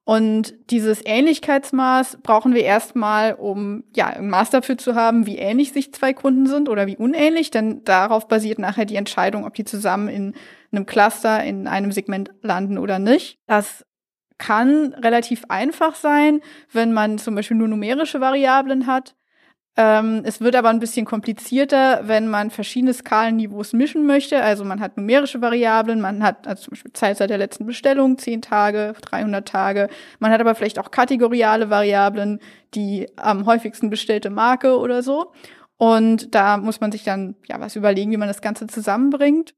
[0.06, 5.72] Und dieses Ähnlichkeitsmaß brauchen wir erstmal, um ja ein Maß dafür zu haben, wie ähnlich
[5.72, 9.64] sich zwei Kunden sind oder wie unähnlich, denn darauf basiert nachher die Entscheidung, ob die
[9.64, 10.34] zusammen in
[10.74, 13.38] einem Cluster, in einem Segment landen oder nicht.
[13.48, 13.86] Das
[14.38, 19.16] kann relativ einfach sein, wenn man zum Beispiel nur numerische Variablen hat.
[19.76, 24.44] Ähm, es wird aber ein bisschen komplizierter, wenn man verschiedene Skalenniveaus mischen möchte.
[24.44, 28.44] Also man hat numerische Variablen, man hat also zum Beispiel Zeitzeit der letzten Bestellung, 10
[28.44, 29.90] Tage, 300 Tage.
[30.20, 32.40] Man hat aber vielleicht auch kategoriale Variablen,
[32.76, 35.32] die am häufigsten bestellte Marke oder so.
[35.78, 39.56] Und da muss man sich dann ja was überlegen, wie man das Ganze zusammenbringt.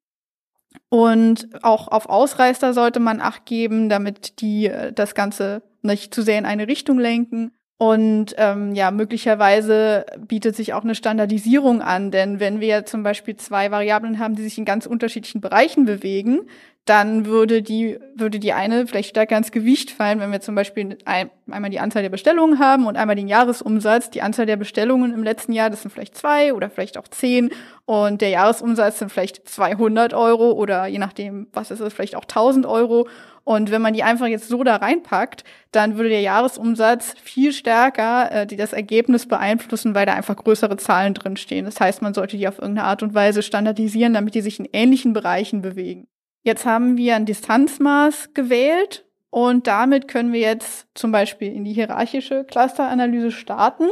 [0.89, 6.21] Und auch auf Ausreißer sollte man Acht geben, damit die äh, das Ganze nicht zu
[6.21, 7.51] sehr in eine Richtung lenken.
[7.77, 13.35] Und ähm, ja, möglicherweise bietet sich auch eine Standardisierung an, denn wenn wir zum Beispiel
[13.35, 16.47] zwei Variablen haben, die sich in ganz unterschiedlichen Bereichen bewegen,
[16.85, 20.99] dann würde die, würde die eine vielleicht stärker ins Gewicht fallen, wenn wir zum Beispiel
[21.03, 24.11] ein, einmal die Anzahl der Bestellungen haben und einmal den Jahresumsatz.
[24.11, 27.49] Die Anzahl der Bestellungen im letzten Jahr, das sind vielleicht zwei oder vielleicht auch zehn
[27.85, 32.23] und der Jahresumsatz sind vielleicht 200 Euro oder je nachdem, was es ist, vielleicht auch
[32.23, 33.07] 1000 Euro.
[33.45, 38.31] Und wenn man die einfach jetzt so da reinpackt, dann würde der Jahresumsatz viel stärker
[38.31, 41.65] äh, die das Ergebnis beeinflussen, weil da einfach größere Zahlen drinstehen.
[41.65, 44.67] Das heißt, man sollte die auf irgendeine Art und Weise standardisieren, damit die sich in
[44.73, 46.07] ähnlichen Bereichen bewegen.
[46.41, 51.73] Jetzt haben wir ein Distanzmaß gewählt und damit können wir jetzt zum Beispiel in die
[51.73, 53.85] hierarchische Clusteranalyse starten.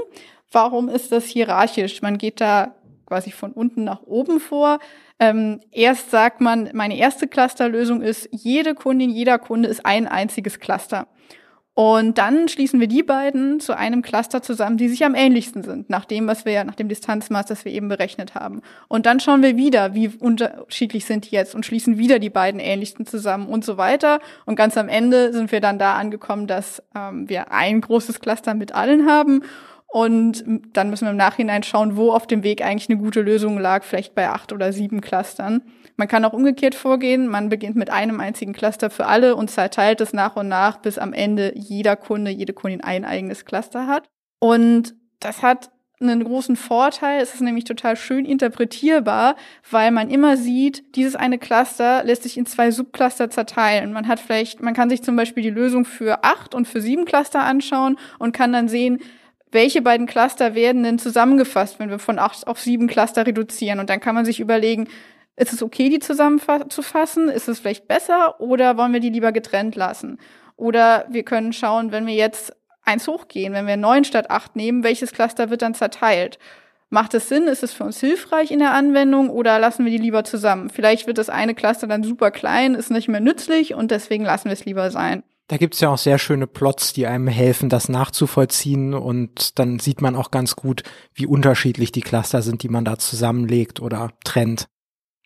[0.51, 2.01] Warum ist das hierarchisch?
[2.01, 4.79] Man geht da quasi von unten nach oben vor.
[5.19, 10.59] Ähm, erst sagt man, meine erste Clusterlösung ist, jede Kundin, jeder Kunde ist ein einziges
[10.59, 11.07] Cluster.
[11.75, 15.89] Und dann schließen wir die beiden zu einem Cluster zusammen, die sich am ähnlichsten sind,
[15.89, 18.61] nach dem, was wir, nach dem Distanzmaß, das wir eben berechnet haben.
[18.87, 22.59] Und dann schauen wir wieder, wie unterschiedlich sind die jetzt und schließen wieder die beiden
[22.59, 24.19] ähnlichsten zusammen und so weiter.
[24.45, 28.53] Und ganz am Ende sind wir dann da angekommen, dass ähm, wir ein großes Cluster
[28.53, 29.41] mit allen haben.
[29.93, 33.59] Und dann müssen wir im Nachhinein schauen, wo auf dem Weg eigentlich eine gute Lösung
[33.59, 35.61] lag, vielleicht bei acht oder sieben Clustern.
[35.97, 37.27] Man kann auch umgekehrt vorgehen.
[37.27, 40.97] Man beginnt mit einem einzigen Cluster für alle und zerteilt es nach und nach, bis
[40.97, 44.09] am Ende jeder Kunde, jede Kundin ein eigenes Cluster hat.
[44.39, 45.69] Und das hat
[46.01, 47.21] einen großen Vorteil.
[47.21, 49.35] Es ist nämlich total schön interpretierbar,
[49.69, 53.93] weil man immer sieht, dieses eine Cluster lässt sich in zwei Subcluster zerteilen.
[53.93, 57.05] Man hat vielleicht, man kann sich zum Beispiel die Lösung für acht und für sieben
[57.05, 58.99] Cluster anschauen und kann dann sehen,
[59.53, 63.79] welche beiden Cluster werden denn zusammengefasst, wenn wir von acht auf sieben Cluster reduzieren?
[63.79, 64.87] Und dann kann man sich überlegen,
[65.35, 67.29] ist es okay, die zusammenzufassen?
[67.29, 70.19] Ist es vielleicht besser oder wollen wir die lieber getrennt lassen?
[70.55, 74.83] Oder wir können schauen, wenn wir jetzt eins hochgehen, wenn wir neun statt acht nehmen,
[74.83, 76.37] welches Cluster wird dann zerteilt?
[76.89, 77.47] Macht es Sinn?
[77.47, 80.69] Ist es für uns hilfreich in der Anwendung oder lassen wir die lieber zusammen?
[80.69, 84.45] Vielleicht wird das eine Cluster dann super klein, ist nicht mehr nützlich und deswegen lassen
[84.45, 85.23] wir es lieber sein.
[85.53, 90.01] Da gibt's ja auch sehr schöne Plots, die einem helfen, das nachzuvollziehen und dann sieht
[90.01, 90.81] man auch ganz gut,
[91.13, 94.65] wie unterschiedlich die Cluster sind, die man da zusammenlegt oder trennt.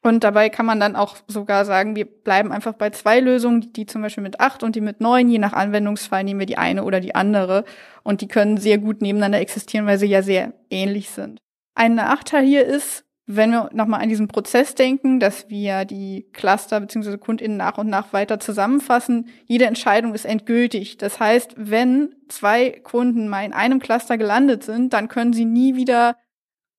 [0.04, 3.86] Und dabei kann man dann auch sogar sagen, wir bleiben einfach bei zwei Lösungen, die
[3.86, 6.84] zum Beispiel mit acht und die mit neun, je nach Anwendungsfall nehmen wir die eine
[6.84, 7.64] oder die andere.
[8.04, 11.40] Und die können sehr gut nebeneinander existieren, weil sie ja sehr ähnlich sind.
[11.74, 16.80] Ein Nachteil hier ist, wenn wir nochmal an diesen Prozess denken, dass wir die Cluster
[16.80, 17.18] bzw.
[17.18, 20.98] KundInnen nach und nach weiter zusammenfassen, jede Entscheidung ist endgültig.
[20.98, 25.76] Das heißt, wenn zwei Kunden mal in einem Cluster gelandet sind, dann können sie nie
[25.76, 26.16] wieder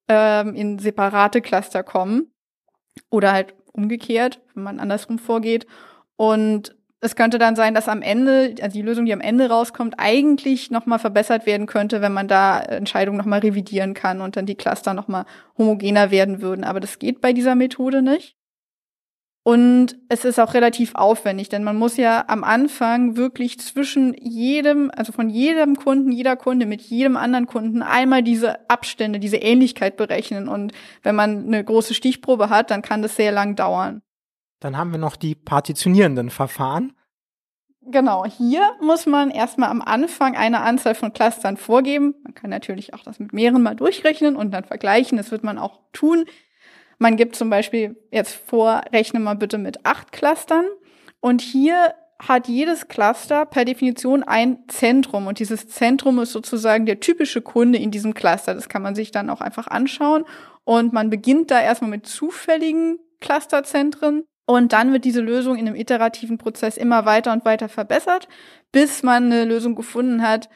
[0.08, 2.32] ähm, in separate Cluster kommen
[3.10, 5.66] oder halt umgekehrt, wenn man andersrum vorgeht.
[6.16, 9.94] Und es könnte dann sein, dass am Ende, also die Lösung, die am Ende rauskommt,
[9.98, 14.56] eigentlich nochmal verbessert werden könnte, wenn man da Entscheidungen nochmal revidieren kann und dann die
[14.56, 15.24] Cluster nochmal
[15.56, 16.64] homogener werden würden.
[16.64, 18.34] Aber das geht bei dieser Methode nicht.
[19.44, 24.90] Und es ist auch relativ aufwendig, denn man muss ja am Anfang wirklich zwischen jedem,
[24.94, 29.96] also von jedem Kunden, jeder Kunde mit jedem anderen Kunden einmal diese Abstände, diese Ähnlichkeit
[29.96, 30.48] berechnen.
[30.48, 34.02] Und wenn man eine große Stichprobe hat, dann kann das sehr lang dauern.
[34.60, 36.92] Dann haben wir noch die partitionierenden Verfahren.
[37.90, 42.14] Genau, hier muss man erstmal am Anfang eine Anzahl von Clustern vorgeben.
[42.22, 45.16] Man kann natürlich auch das mit mehreren mal durchrechnen und dann vergleichen.
[45.16, 46.26] Das wird man auch tun.
[46.98, 50.66] Man gibt zum Beispiel jetzt vor, rechne mal bitte mit acht Clustern.
[51.20, 55.26] Und hier hat jedes Cluster per Definition ein Zentrum.
[55.26, 58.54] Und dieses Zentrum ist sozusagen der typische Kunde in diesem Cluster.
[58.54, 60.24] Das kann man sich dann auch einfach anschauen.
[60.64, 64.24] Und man beginnt da erstmal mit zufälligen Clusterzentren.
[64.50, 68.28] Und dann wird diese Lösung in einem iterativen Prozess immer weiter und weiter verbessert,
[68.72, 70.48] bis man eine Lösung gefunden hat,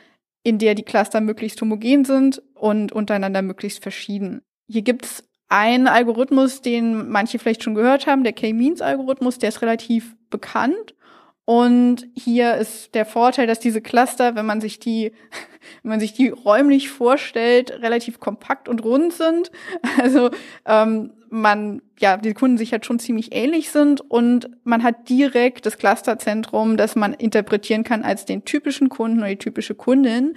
[0.43, 4.41] in der die Cluster möglichst homogen sind und untereinander möglichst verschieden.
[4.67, 10.17] hier gibt's einen Algorithmus, den manche vielleicht schon gehört haben, der K-Means-Algorithmus, der ist relativ
[10.31, 10.95] bekannt.
[11.45, 15.13] Und hier ist der Vorteil, dass diese Cluster, wenn man sich die,
[15.83, 19.51] wenn man sich die räumlich vorstellt, relativ kompakt und rund sind.
[20.01, 20.31] Also
[20.67, 25.65] ähm, man, ja, die Kunden sich halt schon ziemlich ähnlich sind und man hat direkt
[25.65, 30.35] das Clusterzentrum, das man interpretieren kann als den typischen Kunden oder die typische Kundin,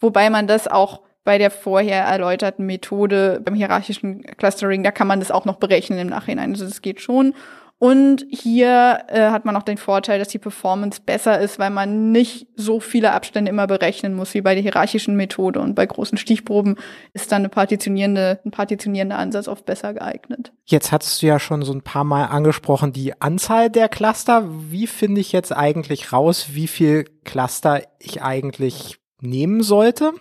[0.00, 5.20] wobei man das auch bei der vorher erläuterten Methode beim hierarchischen Clustering, da kann man
[5.20, 6.50] das auch noch berechnen im Nachhinein.
[6.50, 7.34] Also das geht schon.
[7.82, 12.12] Und hier äh, hat man auch den Vorteil, dass die Performance besser ist, weil man
[12.12, 15.58] nicht so viele Abstände immer berechnen muss wie bei der hierarchischen Methode.
[15.58, 16.76] Und bei großen Stichproben
[17.12, 20.52] ist dann eine partitionierende, ein partitionierender Ansatz oft besser geeignet.
[20.64, 24.44] Jetzt hattest du ja schon so ein paar Mal angesprochen, die Anzahl der Cluster.
[24.70, 30.12] Wie finde ich jetzt eigentlich raus, wie viel Cluster ich eigentlich nehmen sollte?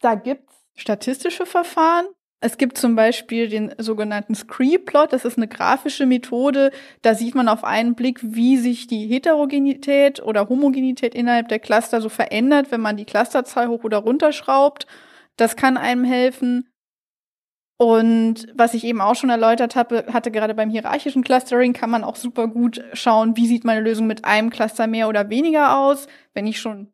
[0.00, 2.06] Da gibt's statistische Verfahren.
[2.40, 5.12] Es gibt zum Beispiel den sogenannten Scree-Plot.
[5.12, 6.70] Das ist eine grafische Methode.
[7.02, 12.00] Da sieht man auf einen Blick, wie sich die Heterogenität oder Homogenität innerhalb der Cluster
[12.00, 14.86] so verändert, wenn man die Clusterzahl hoch oder runter schraubt.
[15.36, 16.68] Das kann einem helfen.
[17.78, 22.04] Und was ich eben auch schon erläutert habe, hatte gerade beim hierarchischen Clustering, kann man
[22.04, 26.06] auch super gut schauen, wie sieht meine Lösung mit einem Cluster mehr oder weniger aus,
[26.32, 26.88] wenn ich schon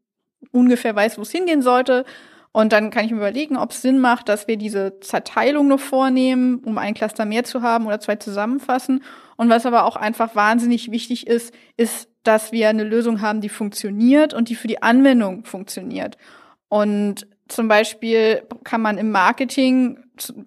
[0.50, 2.04] ungefähr weiß, wo es hingehen sollte.
[2.52, 5.80] Und dann kann ich mir überlegen, ob es Sinn macht, dass wir diese Zerteilung noch
[5.80, 9.02] vornehmen, um ein Cluster mehr zu haben oder zwei zusammenfassen.
[9.36, 13.48] Und was aber auch einfach wahnsinnig wichtig ist, ist, dass wir eine Lösung haben, die
[13.48, 16.18] funktioniert und die für die Anwendung funktioniert.
[16.68, 19.98] Und zum Beispiel kann man im Marketing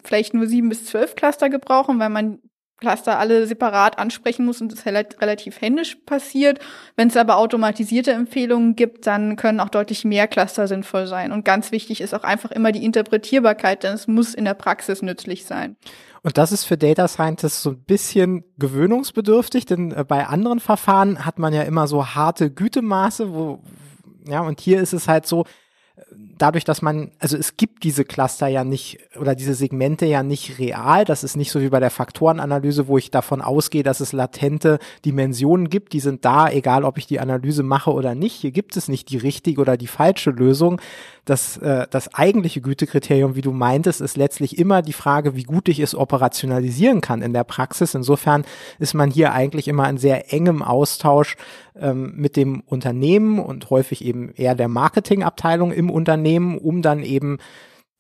[0.03, 2.39] vielleicht nur sieben bis zwölf Cluster gebrauchen, weil man
[2.77, 6.59] Cluster alle separat ansprechen muss und das relativ händisch passiert.
[6.95, 11.31] Wenn es aber automatisierte Empfehlungen gibt, dann können auch deutlich mehr Cluster sinnvoll sein.
[11.31, 15.01] Und ganz wichtig ist auch einfach immer die Interpretierbarkeit, denn es muss in der Praxis
[15.01, 15.77] nützlich sein.
[16.21, 21.23] Und das ist für Data Scientists so ein bisschen gewöhnungsbedürftig, denn äh, bei anderen Verfahren
[21.23, 23.63] hat man ja immer so harte Gütemaße, wo,
[24.27, 25.45] ja, und hier ist es halt so,
[26.37, 30.59] dadurch, dass man, also es gibt diese Cluster ja nicht oder diese Segmente ja nicht
[30.59, 31.05] real.
[31.05, 34.79] Das ist nicht so wie bei der Faktorenanalyse, wo ich davon ausgehe, dass es latente
[35.05, 35.93] Dimensionen gibt.
[35.93, 38.35] Die sind da, egal ob ich die Analyse mache oder nicht.
[38.35, 40.81] Hier gibt es nicht die richtige oder die falsche Lösung.
[41.25, 45.67] Das, äh, das eigentliche Gütekriterium, wie du meintest, ist letztlich immer die Frage, wie gut
[45.69, 47.95] ich es operationalisieren kann in der Praxis.
[47.95, 48.45] Insofern
[48.77, 51.35] ist man hier eigentlich immer in sehr engem Austausch
[51.77, 57.37] ähm, mit dem Unternehmen und häufig eben eher der Marketingabteilung im Unternehmen, um dann eben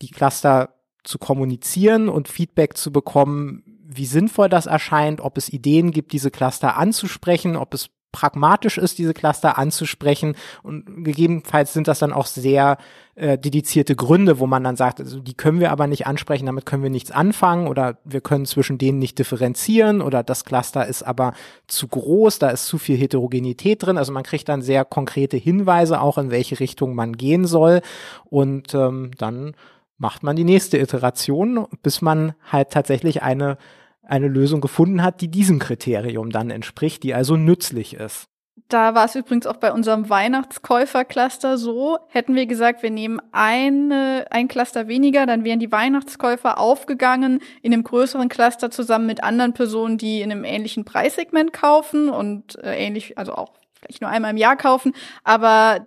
[0.01, 5.91] die Cluster zu kommunizieren und Feedback zu bekommen, wie sinnvoll das erscheint, ob es Ideen
[5.91, 10.35] gibt, diese Cluster anzusprechen, ob es pragmatisch ist, diese Cluster anzusprechen.
[10.63, 12.77] Und gegebenenfalls sind das dann auch sehr
[13.15, 16.65] äh, dedizierte Gründe, wo man dann sagt, also die können wir aber nicht ansprechen, damit
[16.65, 21.03] können wir nichts anfangen oder wir können zwischen denen nicht differenzieren oder das Cluster ist
[21.03, 21.33] aber
[21.67, 23.97] zu groß, da ist zu viel Heterogenität drin.
[23.97, 27.81] Also man kriegt dann sehr konkrete Hinweise auch, in welche Richtung man gehen soll.
[28.29, 29.55] Und ähm, dann
[29.97, 33.57] macht man die nächste Iteration, bis man halt tatsächlich eine
[34.07, 38.27] eine Lösung gefunden hat, die diesem Kriterium dann entspricht, die also nützlich ist.
[38.69, 41.99] Da war es übrigens auch bei unserem Weihnachtskäufer-Cluster so.
[42.07, 47.73] Hätten wir gesagt, wir nehmen eine, ein Cluster weniger, dann wären die Weihnachtskäufer aufgegangen in
[47.73, 52.75] einem größeren Cluster zusammen mit anderen Personen, die in einem ähnlichen Preissegment kaufen und äh,
[52.75, 54.93] ähnlich, also auch vielleicht nur einmal im Jahr kaufen.
[55.23, 55.85] Aber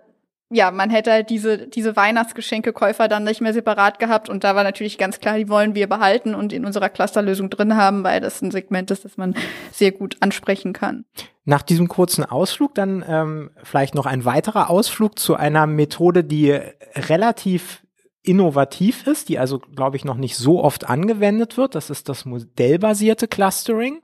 [0.51, 4.63] ja, man hätte halt diese, diese Weihnachtsgeschenkekäufer dann nicht mehr separat gehabt und da war
[4.63, 8.41] natürlich ganz klar, die wollen wir behalten und in unserer Clusterlösung drin haben, weil das
[8.41, 9.35] ein Segment ist, das man
[9.71, 11.05] sehr gut ansprechen kann.
[11.45, 16.59] Nach diesem kurzen Ausflug dann ähm, vielleicht noch ein weiterer Ausflug zu einer Methode, die
[16.95, 17.83] relativ
[18.23, 21.75] innovativ ist, die also, glaube ich, noch nicht so oft angewendet wird.
[21.75, 24.01] Das ist das modellbasierte Clustering.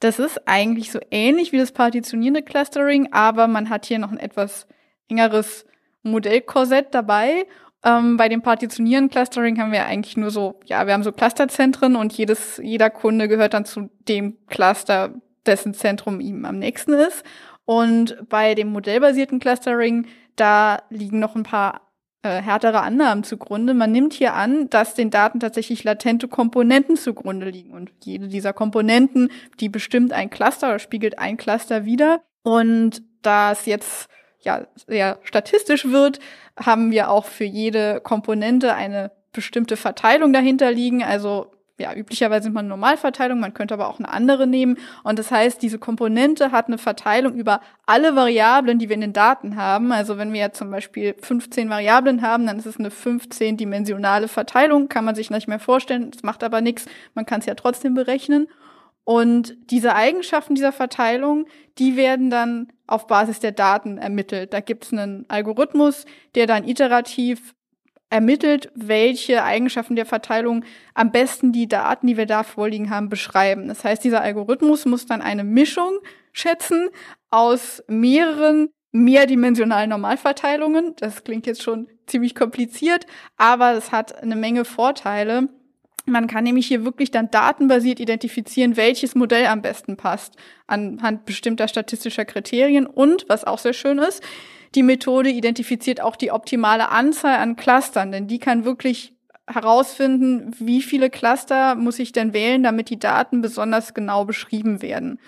[0.00, 4.18] Das ist eigentlich so ähnlich wie das partitionierende Clustering, aber man hat hier noch ein
[4.18, 4.68] etwas
[5.08, 5.66] engeres
[6.02, 7.46] Modellkorsett dabei.
[7.84, 11.96] Ähm, bei dem Partitionieren Clustering haben wir eigentlich nur so, ja, wir haben so Clusterzentren
[11.96, 15.14] und jedes, jeder Kunde gehört dann zu dem Cluster,
[15.46, 17.24] dessen Zentrum ihm am nächsten ist.
[17.64, 20.06] Und bei dem modellbasierten Clustering,
[20.36, 21.88] da liegen noch ein paar
[22.22, 23.74] äh, härtere Annahmen zugrunde.
[23.74, 27.72] Man nimmt hier an, dass den Daten tatsächlich latente Komponenten zugrunde liegen.
[27.72, 29.30] Und jede dieser Komponenten,
[29.60, 32.22] die bestimmt ein Cluster oder spiegelt ein Cluster wieder.
[32.42, 34.08] Und da es jetzt
[34.48, 36.18] ja sehr statistisch wird,
[36.58, 41.04] haben wir auch für jede Komponente eine bestimmte Verteilung dahinter liegen.
[41.04, 44.78] Also ja, üblicherweise sind man eine Normalverteilung, man könnte aber auch eine andere nehmen.
[45.04, 49.12] Und das heißt, diese Komponente hat eine Verteilung über alle Variablen, die wir in den
[49.12, 49.92] Daten haben.
[49.92, 54.88] Also wenn wir jetzt zum Beispiel 15 Variablen haben, dann ist es eine 15-dimensionale Verteilung,
[54.88, 56.10] kann man sich nicht mehr vorstellen.
[56.10, 58.48] Das macht aber nichts, man kann es ja trotzdem berechnen.
[59.04, 61.46] Und diese Eigenschaften dieser Verteilung,
[61.78, 64.52] die werden dann auf Basis der Daten ermittelt.
[64.52, 67.54] Da gibt es einen Algorithmus, der dann iterativ
[68.10, 73.68] ermittelt, welche Eigenschaften der Verteilung am besten die Daten, die wir da vorliegen haben, beschreiben.
[73.68, 75.98] Das heißt, dieser Algorithmus muss dann eine Mischung
[76.32, 76.88] schätzen
[77.30, 80.94] aus mehreren mehrdimensionalen Normalverteilungen.
[80.96, 85.48] Das klingt jetzt schon ziemlich kompliziert, aber es hat eine Menge Vorteile.
[86.08, 91.68] Man kann nämlich hier wirklich dann datenbasiert identifizieren, welches Modell am besten passt, anhand bestimmter
[91.68, 92.86] statistischer Kriterien.
[92.86, 94.22] Und, was auch sehr schön ist,
[94.74, 99.14] die Methode identifiziert auch die optimale Anzahl an Clustern, denn die kann wirklich
[99.46, 105.18] herausfinden, wie viele Cluster muss ich denn wählen, damit die Daten besonders genau beschrieben werden.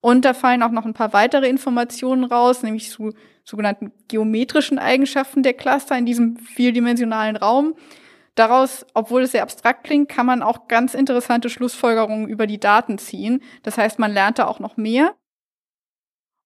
[0.00, 3.12] Und da fallen auch noch ein paar weitere Informationen raus, nämlich zu
[3.44, 7.74] sogenannten geometrischen Eigenschaften der Cluster in diesem vierdimensionalen Raum.
[8.38, 12.96] Daraus, obwohl es sehr abstrakt klingt, kann man auch ganz interessante Schlussfolgerungen über die Daten
[12.96, 13.42] ziehen.
[13.64, 15.16] Das heißt, man lernt da auch noch mehr.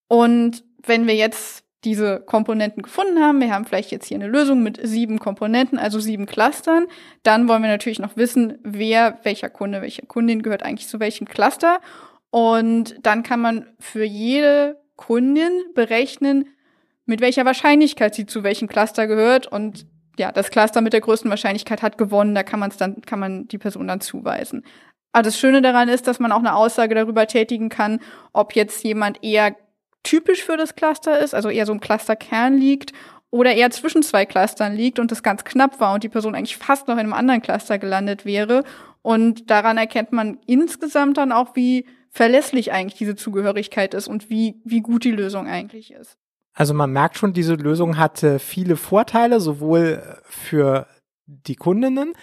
[0.08, 4.62] Und wenn wir jetzt diese Komponenten gefunden haben, wir haben vielleicht jetzt hier eine Lösung
[4.62, 6.86] mit sieben Komponenten, also sieben Clustern,
[7.24, 11.28] dann wollen wir natürlich noch wissen, wer, welcher Kunde, welche Kundin gehört eigentlich zu welchem
[11.28, 11.78] Cluster.
[12.30, 16.46] Und dann kann man für jede Kundin berechnen,
[17.04, 19.46] mit welcher Wahrscheinlichkeit sie zu welchem Cluster gehört.
[19.46, 19.84] Und
[20.18, 23.18] ja, das Cluster mit der größten Wahrscheinlichkeit hat gewonnen, da kann man es dann, kann
[23.18, 24.64] man die Person dann zuweisen.
[25.12, 28.00] Aber das Schöne daran ist, dass man auch eine Aussage darüber tätigen kann,
[28.32, 29.54] ob jetzt jemand eher
[30.02, 32.92] typisch für das Cluster ist, also eher so im Clusterkern liegt
[33.30, 36.56] oder eher zwischen zwei Clustern liegt und das ganz knapp war und die Person eigentlich
[36.56, 38.64] fast noch in einem anderen Cluster gelandet wäre.
[39.02, 44.60] Und daran erkennt man insgesamt dann auch, wie verlässlich eigentlich diese Zugehörigkeit ist und wie,
[44.64, 46.18] wie gut die Lösung eigentlich ist.
[46.54, 50.86] Also man merkt schon, diese Lösung hatte viele Vorteile, sowohl für
[51.26, 52.14] die Kundinnen,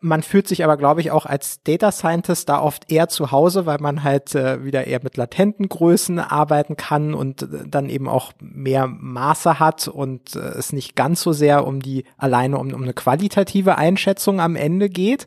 [0.00, 3.66] man fühlt sich aber, glaube ich, auch als Data Scientist da oft eher zu Hause,
[3.66, 8.08] weil man halt äh, wieder eher mit latenten Größen arbeiten kann und äh, dann eben
[8.08, 12.72] auch mehr Maße hat und äh, es nicht ganz so sehr um die alleine um,
[12.72, 15.26] um eine qualitative Einschätzung am Ende geht.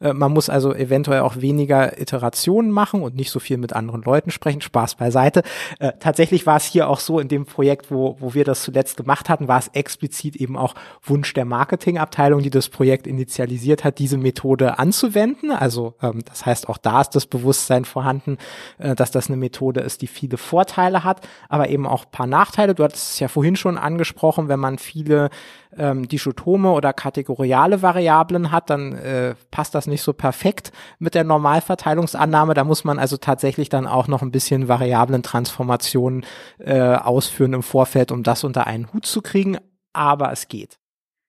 [0.00, 4.02] Äh, man muss also eventuell auch weniger Iterationen machen und nicht so viel mit anderen
[4.02, 4.60] Leuten sprechen.
[4.60, 5.42] Spaß beiseite.
[5.78, 8.96] Äh, tatsächlich war es hier auch so in dem Projekt, wo, wo wir das zuletzt
[8.96, 13.98] gemacht hatten, war es explizit eben auch Wunsch der Marketingabteilung, die das Projekt initialisiert hat,
[13.98, 15.50] diese Methode anzuwenden.
[15.50, 18.38] Also ähm, das heißt, auch da ist das Bewusstsein vorhanden,
[18.78, 22.74] äh, dass das eine Methode ist, die viele Vorteile hat, aber eben auch paar Nachteile.
[22.74, 25.30] Du hattest es ja vorhin schon angesprochen, wenn man viele
[25.76, 31.24] ähm, Dichotome oder kategoriale Variablen hat, dann äh, passt das nicht so perfekt mit der
[31.24, 32.54] Normalverteilungsannahme.
[32.54, 36.24] Da muss man also tatsächlich dann auch noch ein bisschen Variablentransformationen
[36.58, 39.58] äh, ausführen im Vorfeld, um das unter einen Hut zu kriegen.
[39.92, 40.78] Aber es geht.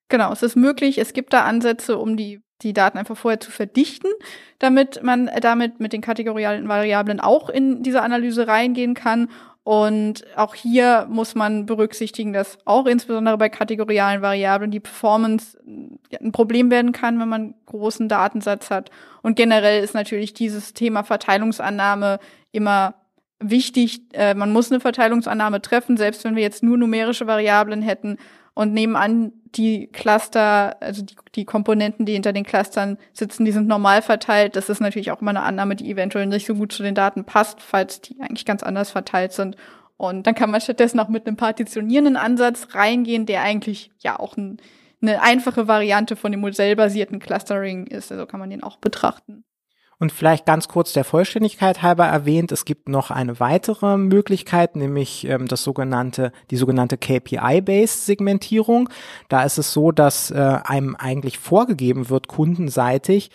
[0.09, 0.97] Genau, es ist möglich.
[0.97, 4.09] Es gibt da Ansätze, um die die Daten einfach vorher zu verdichten,
[4.59, 9.27] damit man damit mit den kategorialen Variablen auch in diese Analyse reingehen kann
[9.65, 16.31] und auch hier muss man berücksichtigen, dass auch insbesondere bei kategorialen Variablen die Performance ein
[16.31, 18.91] Problem werden kann, wenn man großen Datensatz hat.
[19.23, 22.19] Und generell ist natürlich dieses Thema Verteilungsannahme
[22.51, 22.93] immer
[23.39, 24.01] wichtig.
[24.13, 28.17] Äh, man muss eine Verteilungsannahme treffen, selbst wenn wir jetzt nur numerische Variablen hätten
[28.55, 33.51] und nehmen an, die Cluster, also die, die Komponenten, die hinter den Clustern sitzen, die
[33.51, 34.55] sind normal verteilt.
[34.55, 37.25] Das ist natürlich auch immer eine Annahme, die eventuell nicht so gut zu den Daten
[37.25, 39.55] passt, falls die eigentlich ganz anders verteilt sind.
[39.97, 44.35] Und dann kann man stattdessen auch mit einem partitionierenden Ansatz reingehen, der eigentlich ja auch
[44.35, 44.57] ein,
[45.01, 48.11] eine einfache Variante von dem modellbasierten Clustering ist.
[48.11, 49.43] Also kann man den auch betrachten.
[49.99, 55.25] Und vielleicht ganz kurz der Vollständigkeit halber erwähnt, es gibt noch eine weitere Möglichkeit, nämlich
[55.27, 58.89] ähm, das sogenannte, die sogenannte KPI-based Segmentierung.
[59.29, 63.31] Da ist es so, dass äh, einem eigentlich vorgegeben wird, kundenseitig,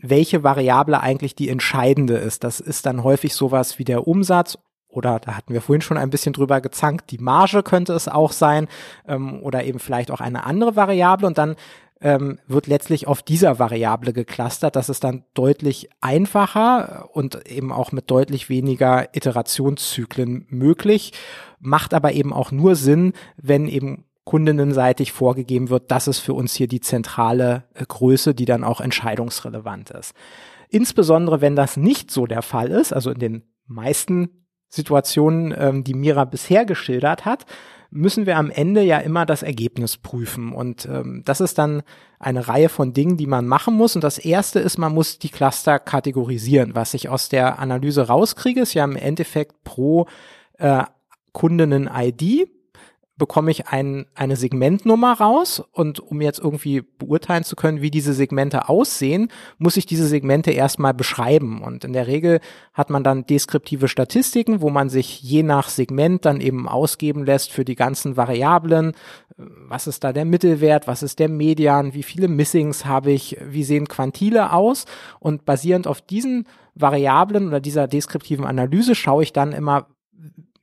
[0.00, 2.44] welche Variable eigentlich die entscheidende ist.
[2.44, 6.10] Das ist dann häufig sowas wie der Umsatz oder da hatten wir vorhin schon ein
[6.10, 8.66] bisschen drüber gezankt, die Marge könnte es auch sein
[9.06, 11.56] ähm, oder eben vielleicht auch eine andere Variable und dann
[12.00, 14.76] ähm, wird letztlich auf dieser Variable geclustert.
[14.76, 21.12] Das ist dann deutlich einfacher und eben auch mit deutlich weniger Iterationszyklen möglich,
[21.58, 26.52] macht aber eben auch nur Sinn, wenn eben kundinnenseitig vorgegeben wird, das ist für uns
[26.54, 30.14] hier die zentrale äh, Größe, die dann auch entscheidungsrelevant ist.
[30.68, 35.94] Insbesondere wenn das nicht so der Fall ist, also in den meisten Situationen, ähm, die
[35.94, 37.46] Mira bisher geschildert hat,
[37.96, 40.52] müssen wir am Ende ja immer das Ergebnis prüfen.
[40.52, 41.82] Und ähm, das ist dann
[42.18, 43.94] eine Reihe von Dingen, die man machen muss.
[43.94, 46.74] Und das erste ist, man muss die Cluster kategorisieren.
[46.74, 50.06] Was ich aus der Analyse rauskriege, ist ja im Endeffekt pro
[50.58, 50.84] äh,
[51.32, 52.48] Kundinnen-ID
[53.18, 58.12] bekomme ich ein, eine Segmentnummer raus und um jetzt irgendwie beurteilen zu können, wie diese
[58.12, 61.62] Segmente aussehen, muss ich diese Segmente erstmal beschreiben.
[61.62, 62.40] Und in der Regel
[62.74, 67.52] hat man dann deskriptive Statistiken, wo man sich je nach Segment dann eben ausgeben lässt
[67.52, 68.92] für die ganzen Variablen.
[69.36, 70.86] Was ist da der Mittelwert?
[70.86, 71.94] Was ist der Median?
[71.94, 73.38] Wie viele Missings habe ich?
[73.42, 74.84] Wie sehen Quantile aus?
[75.20, 79.86] Und basierend auf diesen Variablen oder dieser deskriptiven Analyse schaue ich dann immer,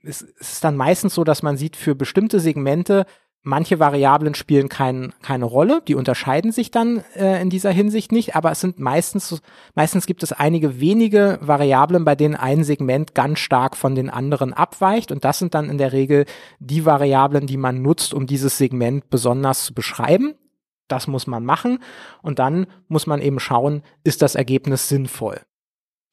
[0.04, 3.06] es ist dann meistens so, dass man sieht, für bestimmte Segmente,
[3.42, 8.36] manche Variablen spielen kein, keine Rolle, die unterscheiden sich dann äh, in dieser Hinsicht nicht,
[8.36, 9.42] aber es sind meistens,
[9.76, 14.54] meistens gibt es einige wenige Variablen, bei denen ein Segment ganz stark von den anderen
[14.54, 16.26] abweicht und das sind dann in der Regel
[16.60, 20.36] die Variablen, die man nutzt, um dieses Segment besonders zu beschreiben.
[20.88, 21.80] Das muss man machen
[22.22, 25.42] und dann muss man eben schauen, ist das Ergebnis sinnvoll.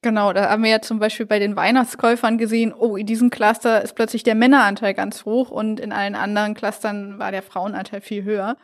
[0.03, 3.83] Genau, da haben wir ja zum Beispiel bei den Weihnachtskäufern gesehen, oh, in diesem Cluster
[3.83, 8.25] ist plötzlich der Männeranteil ganz hoch und in allen anderen Clustern war der Frauenanteil viel
[8.25, 8.57] höher.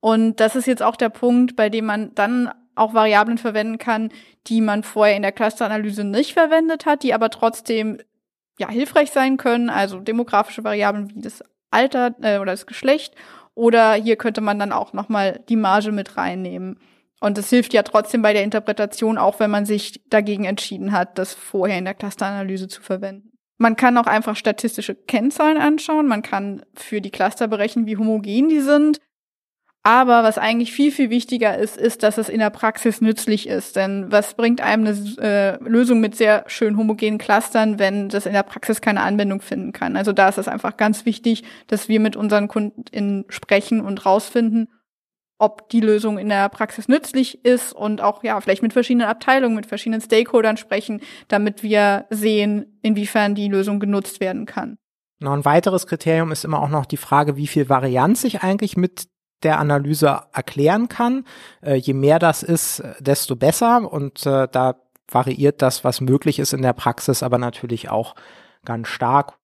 [0.00, 4.10] Und das ist jetzt auch der Punkt, bei dem man dann auch Variablen verwenden kann,
[4.48, 7.98] die man vorher in der Clusteranalyse nicht verwendet hat, die aber trotzdem
[8.58, 13.14] ja hilfreich sein können, also demografische Variablen wie das Alter äh, oder das Geschlecht
[13.56, 16.78] oder hier könnte man dann auch noch mal die Marge mit reinnehmen.
[17.26, 21.18] Und es hilft ja trotzdem bei der Interpretation, auch wenn man sich dagegen entschieden hat,
[21.18, 23.32] das vorher in der Clusteranalyse zu verwenden.
[23.58, 26.06] Man kann auch einfach statistische Kennzahlen anschauen.
[26.06, 29.00] Man kann für die Cluster berechnen, wie homogen die sind.
[29.82, 33.74] Aber was eigentlich viel, viel wichtiger ist, ist, dass es in der Praxis nützlich ist.
[33.74, 38.34] Denn was bringt einem eine äh, Lösung mit sehr schön homogenen Clustern, wenn das in
[38.34, 39.96] der Praxis keine Anwendung finden kann?
[39.96, 44.68] Also da ist es einfach ganz wichtig, dass wir mit unseren Kunden sprechen und rausfinden,
[45.38, 49.56] ob die Lösung in der Praxis nützlich ist und auch ja vielleicht mit verschiedenen Abteilungen,
[49.56, 54.78] mit verschiedenen Stakeholdern sprechen, damit wir sehen, inwiefern die Lösung genutzt werden kann.
[55.18, 58.76] Noch ein weiteres Kriterium ist immer auch noch die Frage, wie viel Varianz ich eigentlich
[58.76, 59.08] mit
[59.42, 61.24] der Analyse erklären kann.
[61.62, 64.76] Äh, je mehr das ist, desto besser und äh, da
[65.08, 68.14] variiert das, was möglich ist in der Praxis, aber natürlich auch
[68.64, 69.34] ganz stark.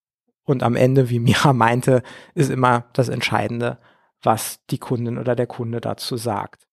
[0.45, 2.03] Und am Ende, wie Mira meinte,
[2.35, 3.79] ist immer das Entscheidende,
[4.23, 6.67] was die Kundin oder der Kunde dazu sagt.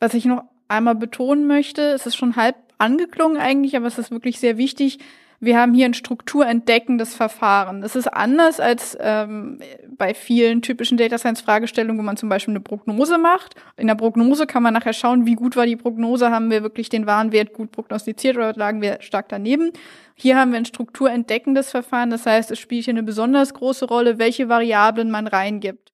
[0.00, 4.10] Was ich noch einmal betonen möchte, es ist schon halb angeklungen eigentlich, aber es ist
[4.10, 4.98] wirklich sehr wichtig.
[5.38, 7.82] Wir haben hier ein strukturentdeckendes Verfahren.
[7.82, 9.60] Das ist anders als ähm,
[9.96, 13.54] bei vielen typischen Data Science Fragestellungen, wo man zum Beispiel eine Prognose macht.
[13.76, 16.88] In der Prognose kann man nachher schauen, wie gut war die Prognose, haben wir wirklich
[16.88, 19.72] den Warenwert gut prognostiziert oder lagen wir stark daneben.
[20.14, 24.18] Hier haben wir ein strukturentdeckendes Verfahren, das heißt, es spielt hier eine besonders große Rolle,
[24.18, 25.92] welche Variablen man reingibt.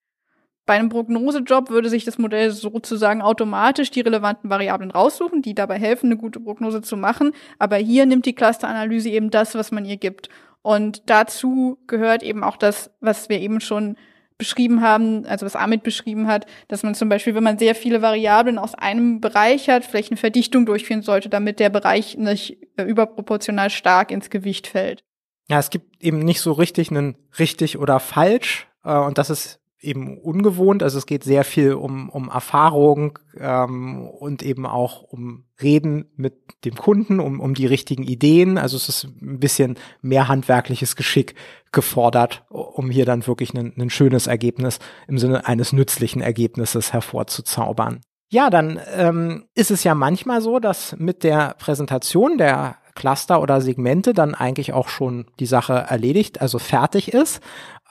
[0.64, 5.78] Bei einem Prognosejob würde sich das Modell sozusagen automatisch die relevanten Variablen raussuchen, die dabei
[5.78, 7.32] helfen, eine gute Prognose zu machen.
[7.58, 10.28] Aber hier nimmt die Clusteranalyse eben das, was man ihr gibt.
[10.62, 13.96] Und dazu gehört eben auch das, was wir eben schon
[14.38, 18.02] beschrieben haben, also was Amit beschrieben hat, dass man zum Beispiel, wenn man sehr viele
[18.02, 22.82] Variablen aus einem Bereich hat, vielleicht eine Verdichtung durchführen sollte, damit der Bereich nicht äh,
[22.82, 25.04] überproportional stark ins Gewicht fällt.
[25.48, 28.66] Ja, es gibt eben nicht so richtig einen richtig oder falsch.
[28.84, 30.82] Äh, und das ist eben ungewohnt.
[30.82, 36.34] Also es geht sehr viel um, um Erfahrung ähm, und eben auch um Reden mit
[36.64, 38.58] dem Kunden, um, um die richtigen Ideen.
[38.58, 41.34] Also es ist ein bisschen mehr handwerkliches Geschick
[41.72, 44.78] gefordert, um hier dann wirklich ein, ein schönes Ergebnis
[45.08, 48.00] im Sinne eines nützlichen Ergebnisses hervorzuzaubern.
[48.30, 53.60] Ja, dann ähm, ist es ja manchmal so, dass mit der Präsentation der Cluster oder
[53.60, 57.40] Segmente dann eigentlich auch schon die Sache erledigt, also fertig ist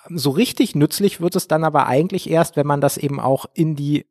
[0.10, 3.76] so richtig nützlich wird es dann aber eigentlich erst, wenn man das eben auch in
[3.76, 4.06] die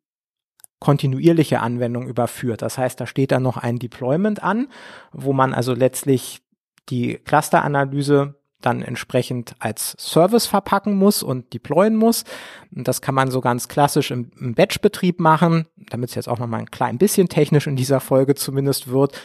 [0.78, 2.62] kontinuierliche Anwendung überführt.
[2.62, 4.68] Das heißt, da steht dann noch ein Deployment an,
[5.12, 6.43] wo man also letztlich
[6.88, 12.24] die Clusteranalyse dann entsprechend als Service verpacken muss und deployen muss.
[12.74, 16.38] Und das kann man so ganz klassisch im, im Batch-Betrieb machen, damit es jetzt auch
[16.38, 19.20] noch mal ein klein bisschen technisch in dieser Folge zumindest wird.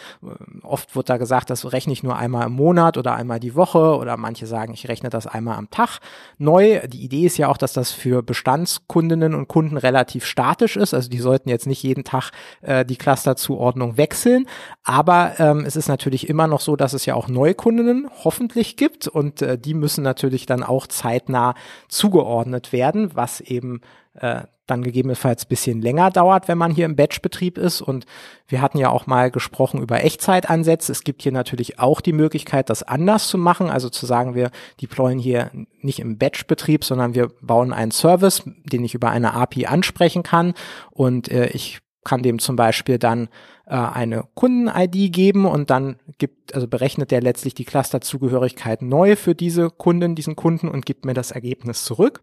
[0.63, 3.97] Oft wird da gesagt, das rechne ich nur einmal im Monat oder einmal die Woche
[3.97, 5.99] oder manche sagen, ich rechne das einmal am Tag
[6.37, 6.81] neu.
[6.87, 10.93] Die Idee ist ja auch, dass das für Bestandskundinnen und Kunden relativ statisch ist.
[10.93, 12.31] Also die sollten jetzt nicht jeden Tag
[12.61, 14.47] äh, die Clusterzuordnung wechseln.
[14.83, 19.07] Aber ähm, es ist natürlich immer noch so, dass es ja auch Neukundinnen hoffentlich gibt
[19.07, 21.55] und und äh, die müssen natürlich dann auch zeitnah
[21.89, 23.81] zugeordnet werden, was eben
[24.13, 27.81] äh, dann gegebenenfalls bisschen länger dauert, wenn man hier im Batch-Betrieb ist.
[27.81, 28.05] Und
[28.47, 30.91] wir hatten ja auch mal gesprochen über Echtzeitansätze.
[30.91, 33.69] Es gibt hier natürlich auch die Möglichkeit, das anders zu machen.
[33.69, 34.51] Also zu sagen, wir
[34.81, 35.51] deployen hier
[35.81, 40.53] nicht im Batch-Betrieb, sondern wir bauen einen Service, den ich über eine API ansprechen kann.
[40.91, 43.27] Und äh, ich kann dem zum Beispiel dann
[43.65, 49.35] äh, eine Kunden-ID geben und dann gibt, also berechnet der letztlich die Clusterzugehörigkeit neu für
[49.35, 52.21] diese Kunden, diesen Kunden und gibt mir das Ergebnis zurück.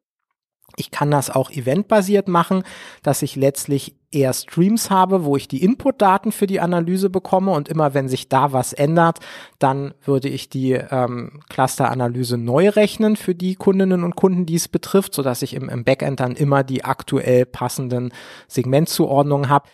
[0.76, 2.62] Ich kann das auch eventbasiert machen,
[3.02, 7.68] dass ich letztlich eher Streams habe, wo ich die Inputdaten für die Analyse bekomme und
[7.68, 9.20] immer wenn sich da was ändert,
[9.58, 14.68] dann würde ich die ähm, Cluster-Analyse neu rechnen für die Kundinnen und Kunden, die es
[14.68, 18.12] betrifft, so dass ich im, im Backend dann immer die aktuell passenden
[18.48, 19.68] Segmentzuordnungen habe.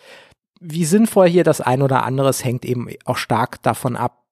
[0.61, 4.24] Wie sinnvoll hier das ein oder andere ist, hängt eben auch stark davon ab,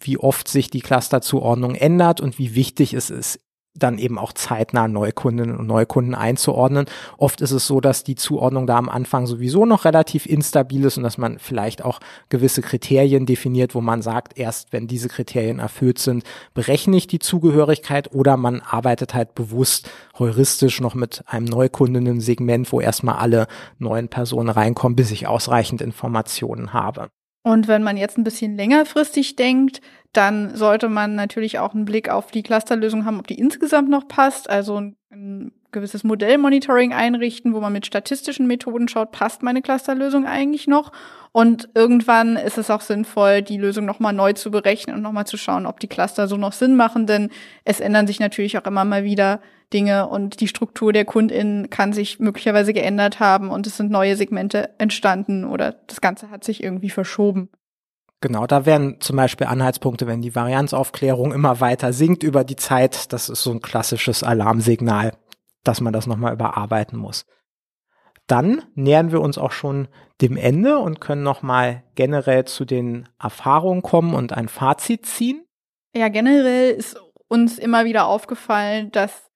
[0.00, 3.38] wie oft sich die Clusterzuordnung ändert und wie wichtig es ist,
[3.74, 6.86] dann eben auch zeitnah Neukundinnen und Neukunden einzuordnen.
[7.16, 10.98] Oft ist es so, dass die Zuordnung da am Anfang sowieso noch relativ instabil ist
[10.98, 15.58] und dass man vielleicht auch gewisse Kriterien definiert, wo man sagt, erst wenn diese Kriterien
[15.58, 21.46] erfüllt sind, berechne ich die Zugehörigkeit oder man arbeitet halt bewusst heuristisch noch mit einem
[21.46, 23.46] Neukundinnen-Segment, wo erstmal alle
[23.78, 27.08] neuen Personen reinkommen, bis ich ausreichend Informationen habe.
[27.44, 29.80] Und wenn man jetzt ein bisschen längerfristig denkt,
[30.12, 34.08] dann sollte man natürlich auch einen Blick auf die Clusterlösung haben, ob die insgesamt noch
[34.08, 34.50] passt.
[34.50, 34.76] Also
[35.10, 40.92] ein, gewisses Modellmonitoring einrichten, wo man mit statistischen Methoden schaut, passt meine Clusterlösung eigentlich noch?
[41.32, 45.38] Und irgendwann ist es auch sinnvoll, die Lösung nochmal neu zu berechnen und nochmal zu
[45.38, 47.30] schauen, ob die Cluster so noch Sinn machen, denn
[47.64, 49.40] es ändern sich natürlich auch immer mal wieder
[49.72, 54.16] Dinge und die Struktur der KundInnen kann sich möglicherweise geändert haben und es sind neue
[54.16, 57.48] Segmente entstanden oder das Ganze hat sich irgendwie verschoben.
[58.22, 63.12] Genau, da wären zum Beispiel Anhaltspunkte, wenn die Varianzaufklärung immer weiter sinkt über die Zeit.
[63.12, 65.12] Das ist so ein klassisches Alarmsignal,
[65.64, 67.26] dass man das nochmal überarbeiten muss.
[68.28, 69.88] Dann nähern wir uns auch schon
[70.20, 75.44] dem Ende und können nochmal generell zu den Erfahrungen kommen und ein Fazit ziehen.
[75.92, 76.96] Ja, generell ist
[77.26, 79.32] uns immer wieder aufgefallen, dass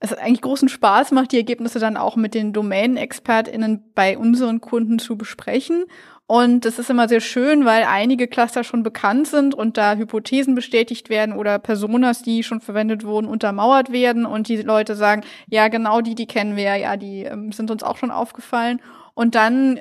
[0.00, 4.98] es eigentlich großen Spaß macht, die Ergebnisse dann auch mit den Domain-ExpertInnen bei unseren Kunden
[4.98, 5.84] zu besprechen
[6.28, 10.56] und das ist immer sehr schön, weil einige Cluster schon bekannt sind und da Hypothesen
[10.56, 14.26] bestätigt werden oder Personas, die schon verwendet wurden, untermauert werden.
[14.26, 17.84] Und die Leute sagen, ja, genau die, die kennen wir, ja, die ähm, sind uns
[17.84, 18.82] auch schon aufgefallen.
[19.14, 19.78] Und dann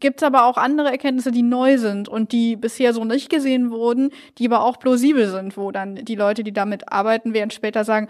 [0.00, 4.10] gibt's aber auch andere Erkenntnisse, die neu sind und die bisher so nicht gesehen wurden,
[4.36, 8.08] die aber auch plausibel sind, wo dann die Leute, die damit arbeiten werden, später sagen,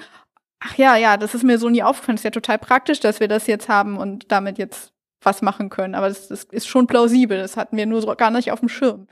[0.58, 3.20] ach ja, ja, das ist mir so nie aufgefallen, das ist ja total praktisch, dass
[3.20, 4.92] wir das jetzt haben und damit jetzt
[5.22, 5.94] was machen können.
[5.94, 7.38] Aber das, das ist schon plausibel.
[7.38, 9.08] Das hatten wir nur so gar nicht auf dem Schirm.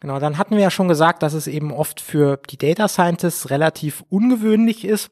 [0.00, 3.50] Genau, dann hatten wir ja schon gesagt, dass es eben oft für die Data Scientists
[3.50, 5.10] relativ ungewöhnlich ist,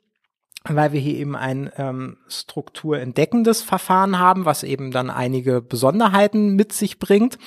[0.65, 6.73] weil wir hier eben ein ähm, strukturentdeckendes Verfahren haben, was eben dann einige Besonderheiten mit
[6.73, 7.39] sich bringt.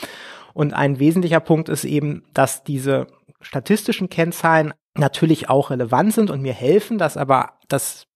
[0.53, 3.07] Und ein wesentlicher Punkt ist eben, dass diese
[3.39, 8.08] statistischen Kennzahlen natürlich auch relevant sind und mir helfen, dass aber das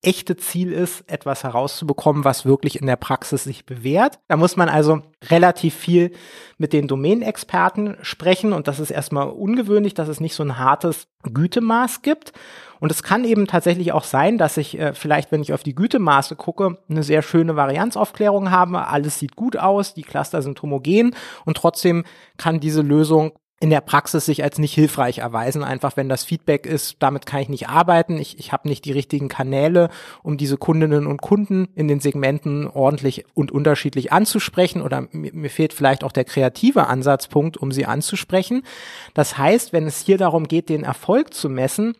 [0.00, 4.20] echte Ziel ist, etwas herauszubekommen, was wirklich in der Praxis sich bewährt.
[4.28, 6.12] Da muss man also relativ viel
[6.56, 11.08] mit den Domänenexperten sprechen und das ist erstmal ungewöhnlich, dass es nicht so ein hartes
[11.24, 12.32] Gütemaß gibt.
[12.80, 15.74] Und es kann eben tatsächlich auch sein, dass ich äh, vielleicht, wenn ich auf die
[15.74, 18.86] Gütemaße gucke, eine sehr schöne Varianzaufklärung habe.
[18.86, 22.04] Alles sieht gut aus, die Cluster sind homogen und trotzdem
[22.36, 25.64] kann diese Lösung in der Praxis sich als nicht hilfreich erweisen.
[25.64, 28.16] Einfach wenn das Feedback ist, damit kann ich nicht arbeiten.
[28.16, 29.90] Ich, ich habe nicht die richtigen Kanäle,
[30.22, 34.80] um diese Kundinnen und Kunden in den Segmenten ordentlich und unterschiedlich anzusprechen.
[34.80, 38.62] Oder mir, mir fehlt vielleicht auch der kreative Ansatzpunkt, um sie anzusprechen.
[39.14, 41.96] Das heißt, wenn es hier darum geht, den Erfolg zu messen,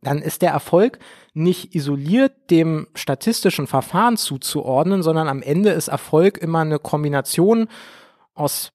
[0.00, 1.00] dann ist der Erfolg
[1.34, 7.68] nicht isoliert dem statistischen Verfahren zuzuordnen, sondern am Ende ist Erfolg immer eine Kombination
[8.34, 8.70] aus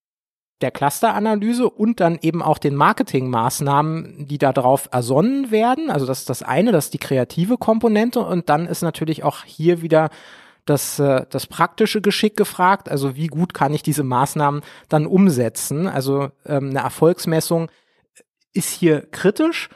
[0.62, 5.90] der Clusteranalyse und dann eben auch den Marketingmaßnahmen, die darauf ersonnen werden.
[5.90, 9.44] Also das ist das eine, das ist die kreative Komponente und dann ist natürlich auch
[9.44, 10.10] hier wieder
[10.66, 12.90] das, äh, das praktische Geschick gefragt.
[12.90, 15.88] Also wie gut kann ich diese Maßnahmen dann umsetzen?
[15.88, 17.70] Also ähm, eine Erfolgsmessung
[18.54, 19.70] ist hier kritisch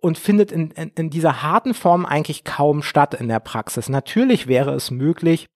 [0.00, 3.88] und findet in, in, in dieser harten Form eigentlich kaum statt in der Praxis.
[3.88, 5.46] Natürlich wäre es möglich,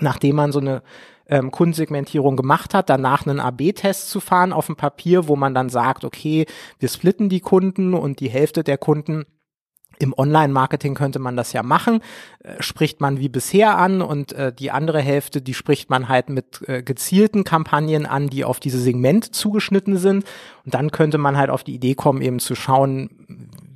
[0.00, 0.82] nachdem man so eine
[1.26, 5.68] ähm, Kundensegmentierung gemacht hat, danach einen AB-Test zu fahren auf dem Papier, wo man dann
[5.68, 6.46] sagt, okay,
[6.78, 9.26] wir splitten die Kunden und die Hälfte der Kunden
[10.00, 12.00] im Online-Marketing könnte man das ja machen,
[12.40, 16.28] äh, spricht man wie bisher an und äh, die andere Hälfte, die spricht man halt
[16.30, 20.24] mit äh, gezielten Kampagnen an, die auf diese Segment zugeschnitten sind.
[20.64, 23.10] Und dann könnte man halt auf die Idee kommen, eben zu schauen,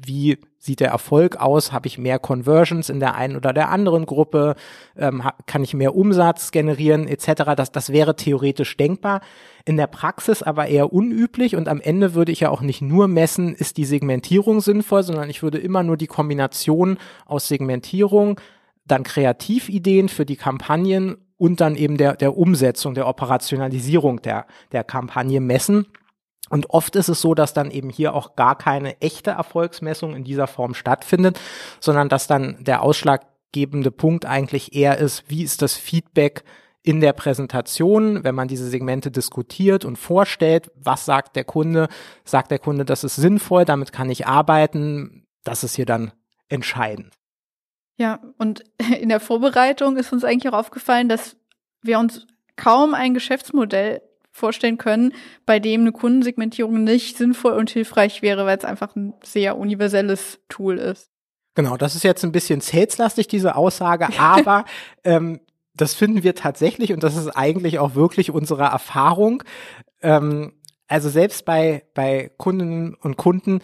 [0.05, 1.73] wie sieht der Erfolg aus?
[1.73, 4.55] Habe ich mehr Conversions in der einen oder der anderen Gruppe?
[4.97, 7.55] Ähm, kann ich mehr Umsatz generieren etc.?
[7.57, 9.21] Das, das wäre theoretisch denkbar.
[9.65, 13.09] In der Praxis aber eher unüblich und am Ende würde ich ja auch nicht nur
[13.09, 18.41] messen, ist die Segmentierung sinnvoll, sondern ich würde immer nur die Kombination aus Segmentierung,
[18.85, 24.85] dann Kreativideen für die Kampagnen und dann eben der, der Umsetzung, der Operationalisierung der, der
[24.85, 25.87] Kampagne messen.
[26.53, 30.23] Und oft ist es so, dass dann eben hier auch gar keine echte Erfolgsmessung in
[30.23, 31.41] dieser Form stattfindet,
[31.81, 36.45] sondern dass dann der ausschlaggebende Punkt eigentlich eher ist, wie ist das Feedback
[36.83, 41.89] in der Präsentation, wenn man diese Segmente diskutiert und vorstellt, was sagt der Kunde?
[42.23, 45.27] Sagt der Kunde, das ist sinnvoll, damit kann ich arbeiten?
[45.45, 46.13] Das ist hier dann
[46.51, 47.15] entscheidend.
[47.97, 48.63] Ja, und
[49.01, 51.35] in der Vorbereitung ist uns eigentlich auch aufgefallen, dass
[51.81, 52.27] wir uns
[52.57, 55.13] kaum ein Geschäftsmodell vorstellen können,
[55.47, 60.41] bei dem eine Kundensegmentierung nicht sinnvoll und hilfreich wäre, weil es einfach ein sehr universelles
[60.49, 61.11] Tool ist.
[61.55, 64.65] Genau, das ist jetzt ein bisschen saleslastig, diese Aussage, aber
[65.05, 65.41] ähm,
[65.75, 69.43] das finden wir tatsächlich und das ist eigentlich auch wirklich unsere Erfahrung.
[70.01, 70.55] Ähm,
[70.89, 73.61] also selbst bei, bei Kundinnen und Kunden,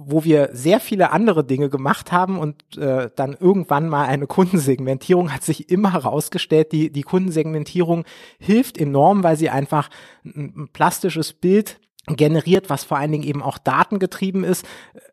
[0.00, 5.32] wo wir sehr viele andere Dinge gemacht haben und äh, dann irgendwann mal eine Kundensegmentierung
[5.32, 8.04] hat sich immer herausgestellt, die, die Kundensegmentierung
[8.38, 9.90] hilft enorm, weil sie einfach
[10.24, 14.64] ein, plastisches Bild generiert, was vor allen Dingen eben auch datengetrieben ist.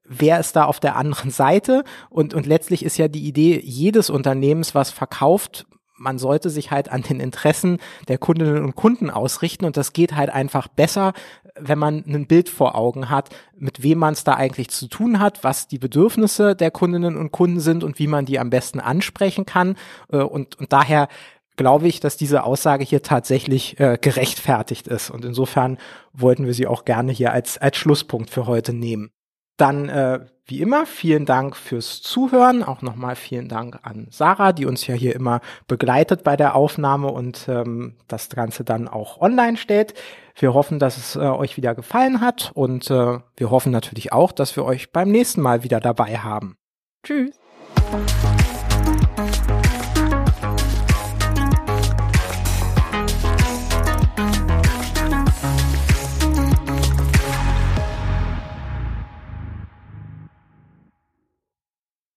[0.08, 1.84] Wer ist da auf der anderen Seite?
[2.10, 5.66] Und, und letztlich ist ja die Idee jedes Unternehmens, was verkauft,
[5.98, 10.16] man sollte sich halt an den Interessen der Kundinnen und Kunden ausrichten und das geht
[10.16, 11.14] halt einfach besser,
[11.58, 15.20] wenn man ein Bild vor Augen hat, mit wem man es da eigentlich zu tun
[15.20, 18.80] hat, was die Bedürfnisse der Kundinnen und Kunden sind und wie man die am besten
[18.80, 19.76] ansprechen kann
[20.12, 21.08] äh, und, und daher
[21.56, 25.78] glaube ich, dass diese Aussage hier tatsächlich äh, gerechtfertigt ist und insofern
[26.12, 29.12] wollten wir sie auch gerne hier als, als Schlusspunkt für heute nehmen.
[29.58, 32.62] Dann, äh, wie immer, vielen Dank fürs Zuhören.
[32.64, 37.08] Auch nochmal vielen Dank an Sarah, die uns ja hier immer begleitet bei der Aufnahme
[37.08, 39.94] und ähm, das Ganze dann auch online stellt.
[40.38, 44.32] Wir hoffen, dass es äh, euch wieder gefallen hat und äh, wir hoffen natürlich auch,
[44.32, 46.58] dass wir euch beim nächsten Mal wieder dabei haben.
[47.04, 47.40] Tschüss.